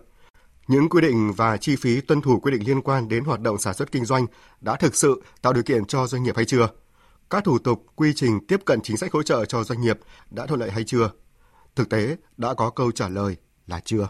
Những 0.67 0.89
quy 0.89 1.01
định 1.01 1.33
và 1.33 1.57
chi 1.57 1.75
phí 1.75 2.01
tuân 2.01 2.21
thủ 2.21 2.39
quy 2.39 2.51
định 2.51 2.67
liên 2.67 2.81
quan 2.81 3.07
đến 3.07 3.23
hoạt 3.23 3.41
động 3.41 3.57
sản 3.57 3.73
xuất 3.73 3.91
kinh 3.91 4.05
doanh 4.05 4.25
đã 4.61 4.75
thực 4.75 4.95
sự 4.95 5.23
tạo 5.41 5.53
điều 5.53 5.63
kiện 5.63 5.85
cho 5.85 6.07
doanh 6.07 6.23
nghiệp 6.23 6.35
hay 6.35 6.45
chưa? 6.45 6.69
Các 7.29 7.43
thủ 7.43 7.59
tục, 7.59 7.85
quy 7.95 8.13
trình 8.13 8.47
tiếp 8.47 8.59
cận 8.65 8.81
chính 8.81 8.97
sách 8.97 9.11
hỗ 9.13 9.23
trợ 9.23 9.45
cho 9.45 9.63
doanh 9.63 9.81
nghiệp 9.81 9.99
đã 10.29 10.45
thuận 10.45 10.59
lợi 10.59 10.71
hay 10.71 10.83
chưa? 10.83 11.11
Thực 11.75 11.89
tế 11.89 12.17
đã 12.37 12.53
có 12.53 12.69
câu 12.69 12.91
trả 12.91 13.09
lời 13.09 13.35
là 13.67 13.79
chưa. 13.85 14.07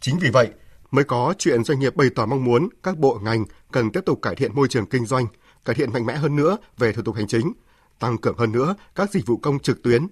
Chính 0.00 0.18
vì 0.20 0.30
vậy, 0.30 0.50
mới 0.90 1.04
có 1.04 1.34
chuyện 1.38 1.64
doanh 1.64 1.80
nghiệp 1.80 1.96
bày 1.96 2.10
tỏ 2.14 2.26
mong 2.26 2.44
muốn 2.44 2.68
các 2.82 2.98
bộ 2.98 3.18
ngành 3.22 3.44
cần 3.72 3.90
tiếp 3.90 4.00
tục 4.06 4.18
cải 4.22 4.36
thiện 4.36 4.54
môi 4.54 4.68
trường 4.68 4.86
kinh 4.86 5.06
doanh, 5.06 5.26
cải 5.64 5.74
thiện 5.74 5.92
mạnh 5.92 6.06
mẽ 6.06 6.16
hơn 6.16 6.36
nữa 6.36 6.56
về 6.78 6.92
thủ 6.92 7.02
tục 7.02 7.16
hành 7.16 7.26
chính, 7.26 7.52
tăng 7.98 8.18
cường 8.18 8.38
hơn 8.38 8.52
nữa 8.52 8.74
các 8.94 9.10
dịch 9.10 9.26
vụ 9.26 9.36
công 9.36 9.58
trực 9.58 9.82
tuyến. 9.82 10.06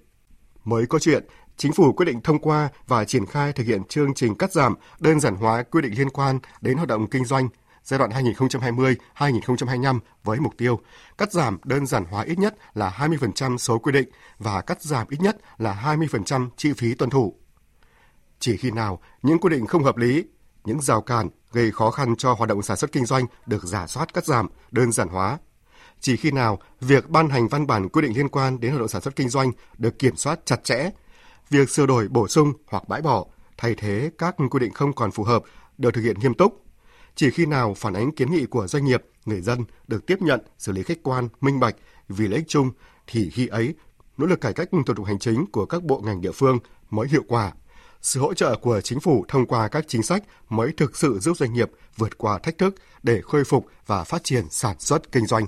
Mới 0.63 0.85
có 0.85 0.99
chuyện, 0.99 1.23
Chính 1.57 1.73
phủ 1.73 1.93
quyết 1.93 2.05
định 2.05 2.21
thông 2.21 2.39
qua 2.39 2.69
và 2.87 3.05
triển 3.05 3.25
khai 3.25 3.53
thực 3.53 3.67
hiện 3.67 3.83
chương 3.83 4.13
trình 4.13 4.35
cắt 4.35 4.51
giảm, 4.51 4.75
đơn 4.99 5.19
giản 5.19 5.35
hóa 5.35 5.63
quy 5.63 5.81
định 5.81 5.93
liên 5.97 6.09
quan 6.09 6.39
đến 6.61 6.77
hoạt 6.77 6.87
động 6.87 7.07
kinh 7.09 7.25
doanh 7.25 7.49
giai 7.83 7.97
đoạn 7.99 8.11
2020-2025 9.15 9.99
với 10.23 10.39
mục 10.39 10.53
tiêu 10.57 10.79
cắt 11.17 11.31
giảm 11.31 11.57
đơn 11.63 11.85
giản 11.85 12.05
hóa 12.05 12.23
ít 12.23 12.39
nhất 12.39 12.55
là 12.73 12.89
20% 12.89 13.57
số 13.57 13.79
quy 13.79 13.91
định 13.91 14.09
và 14.39 14.61
cắt 14.61 14.81
giảm 14.81 15.07
ít 15.09 15.21
nhất 15.21 15.37
là 15.57 15.95
20% 15.97 16.49
chi 16.57 16.73
phí 16.73 16.93
tuân 16.93 17.09
thủ. 17.09 17.35
Chỉ 18.39 18.57
khi 18.57 18.71
nào 18.71 18.99
những 19.21 19.39
quy 19.39 19.49
định 19.49 19.65
không 19.65 19.83
hợp 19.83 19.97
lý, 19.97 20.25
những 20.63 20.81
rào 20.81 21.01
cản 21.01 21.29
gây 21.51 21.71
khó 21.71 21.91
khăn 21.91 22.15
cho 22.15 22.33
hoạt 22.33 22.49
động 22.49 22.61
sản 22.61 22.77
xuất 22.77 22.91
kinh 22.91 23.05
doanh 23.05 23.25
được 23.45 23.63
giả 23.63 23.87
soát 23.87 24.13
cắt 24.13 24.25
giảm, 24.25 24.47
đơn 24.71 24.91
giản 24.91 25.07
hóa. 25.07 25.37
Chỉ 25.99 26.17
khi 26.17 26.31
nào 26.31 26.59
việc 26.81 27.09
ban 27.09 27.29
hành 27.29 27.47
văn 27.47 27.67
bản 27.67 27.89
quy 27.89 28.01
định 28.01 28.17
liên 28.17 28.29
quan 28.29 28.59
đến 28.59 28.71
hoạt 28.71 28.79
động 28.79 28.89
sản 28.89 29.01
xuất 29.01 29.15
kinh 29.15 29.29
doanh 29.29 29.51
được 29.77 29.99
kiểm 29.99 30.15
soát 30.15 30.39
chặt 30.45 30.63
chẽ, 30.63 30.89
việc 31.49 31.69
sửa 31.69 31.85
đổi 31.85 32.07
bổ 32.07 32.27
sung 32.27 32.53
hoặc 32.67 32.87
bãi 32.87 33.01
bỏ, 33.01 33.25
thay 33.57 33.75
thế 33.75 34.11
các 34.17 34.35
quy 34.51 34.59
định 34.59 34.73
không 34.73 34.93
còn 34.93 35.11
phù 35.11 35.23
hợp 35.23 35.43
được 35.77 35.93
thực 35.93 36.01
hiện 36.01 36.19
nghiêm 36.19 36.33
túc. 36.33 36.65
Chỉ 37.15 37.29
khi 37.31 37.45
nào 37.45 37.73
phản 37.73 37.93
ánh 37.93 38.11
kiến 38.11 38.31
nghị 38.31 38.45
của 38.45 38.67
doanh 38.67 38.85
nghiệp, 38.85 39.03
người 39.25 39.41
dân 39.41 39.65
được 39.87 40.05
tiếp 40.05 40.21
nhận, 40.21 40.39
xử 40.57 40.71
lý 40.71 40.83
khách 40.83 41.03
quan, 41.03 41.27
minh 41.41 41.59
bạch 41.59 41.75
vì 42.09 42.27
lợi 42.27 42.37
ích 42.37 42.47
chung 42.47 42.71
thì 43.07 43.29
khi 43.29 43.47
ấy 43.47 43.75
nỗ 44.17 44.25
lực 44.25 44.41
cải 44.41 44.53
cách 44.53 44.69
thủ 44.71 44.93
tục 44.95 45.05
hành 45.05 45.19
chính 45.19 45.45
của 45.51 45.65
các 45.65 45.83
bộ 45.83 46.01
ngành 46.05 46.21
địa 46.21 46.31
phương 46.31 46.59
mới 46.89 47.07
hiệu 47.07 47.23
quả. 47.27 47.51
Sự 48.01 48.19
hỗ 48.19 48.33
trợ 48.33 48.55
của 48.55 48.81
chính 48.81 48.99
phủ 48.99 49.25
thông 49.27 49.45
qua 49.45 49.67
các 49.67 49.85
chính 49.87 50.03
sách 50.03 50.23
mới 50.49 50.71
thực 50.77 50.97
sự 50.97 51.19
giúp 51.19 51.37
doanh 51.37 51.53
nghiệp 51.53 51.71
vượt 51.97 52.17
qua 52.17 52.39
thách 52.39 52.57
thức 52.57 52.75
để 53.03 53.21
khôi 53.21 53.43
phục 53.43 53.67
và 53.85 54.03
phát 54.03 54.23
triển 54.23 54.45
sản 54.49 54.79
xuất 54.79 55.11
kinh 55.11 55.25
doanh. 55.25 55.45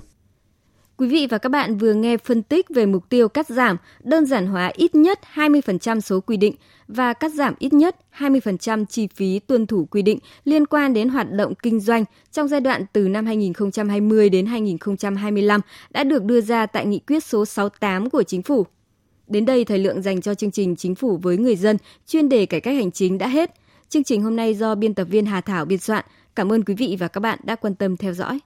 Quý 0.98 1.08
vị 1.08 1.26
và 1.30 1.38
các 1.38 1.48
bạn 1.48 1.78
vừa 1.78 1.94
nghe 1.94 2.16
phân 2.16 2.42
tích 2.42 2.68
về 2.68 2.86
mục 2.86 3.08
tiêu 3.08 3.28
cắt 3.28 3.48
giảm, 3.48 3.76
đơn 4.04 4.26
giản 4.26 4.46
hóa 4.46 4.72
ít 4.74 4.94
nhất 4.94 5.20
20% 5.34 6.00
số 6.00 6.20
quy 6.20 6.36
định 6.36 6.54
và 6.88 7.12
cắt 7.12 7.32
giảm 7.32 7.54
ít 7.58 7.72
nhất 7.72 7.96
20% 8.18 8.84
chi 8.84 9.08
phí 9.14 9.38
tuân 9.38 9.66
thủ 9.66 9.86
quy 9.90 10.02
định 10.02 10.18
liên 10.44 10.66
quan 10.66 10.94
đến 10.94 11.08
hoạt 11.08 11.32
động 11.32 11.54
kinh 11.62 11.80
doanh 11.80 12.04
trong 12.32 12.48
giai 12.48 12.60
đoạn 12.60 12.86
từ 12.92 13.08
năm 13.08 13.26
2020 13.26 14.28
đến 14.28 14.46
2025 14.46 15.60
đã 15.90 16.04
được 16.04 16.24
đưa 16.24 16.40
ra 16.40 16.66
tại 16.66 16.86
nghị 16.86 16.98
quyết 16.98 17.24
số 17.24 17.44
68 17.46 18.10
của 18.10 18.22
chính 18.22 18.42
phủ. 18.42 18.66
Đến 19.26 19.44
đây 19.44 19.64
thời 19.64 19.78
lượng 19.78 20.02
dành 20.02 20.20
cho 20.20 20.34
chương 20.34 20.50
trình 20.50 20.76
Chính 20.76 20.94
phủ 20.94 21.16
với 21.16 21.36
người 21.36 21.56
dân 21.56 21.76
chuyên 22.06 22.28
đề 22.28 22.46
cải 22.46 22.60
cách 22.60 22.74
hành 22.74 22.90
chính 22.90 23.18
đã 23.18 23.28
hết. 23.28 23.50
Chương 23.88 24.04
trình 24.04 24.22
hôm 24.22 24.36
nay 24.36 24.54
do 24.54 24.74
biên 24.74 24.94
tập 24.94 25.04
viên 25.10 25.26
Hà 25.26 25.40
Thảo 25.40 25.64
biên 25.64 25.78
soạn. 25.78 26.04
Cảm 26.36 26.52
ơn 26.52 26.64
quý 26.64 26.74
vị 26.74 26.96
và 27.00 27.08
các 27.08 27.20
bạn 27.20 27.38
đã 27.44 27.56
quan 27.56 27.74
tâm 27.74 27.96
theo 27.96 28.14
dõi. 28.14 28.40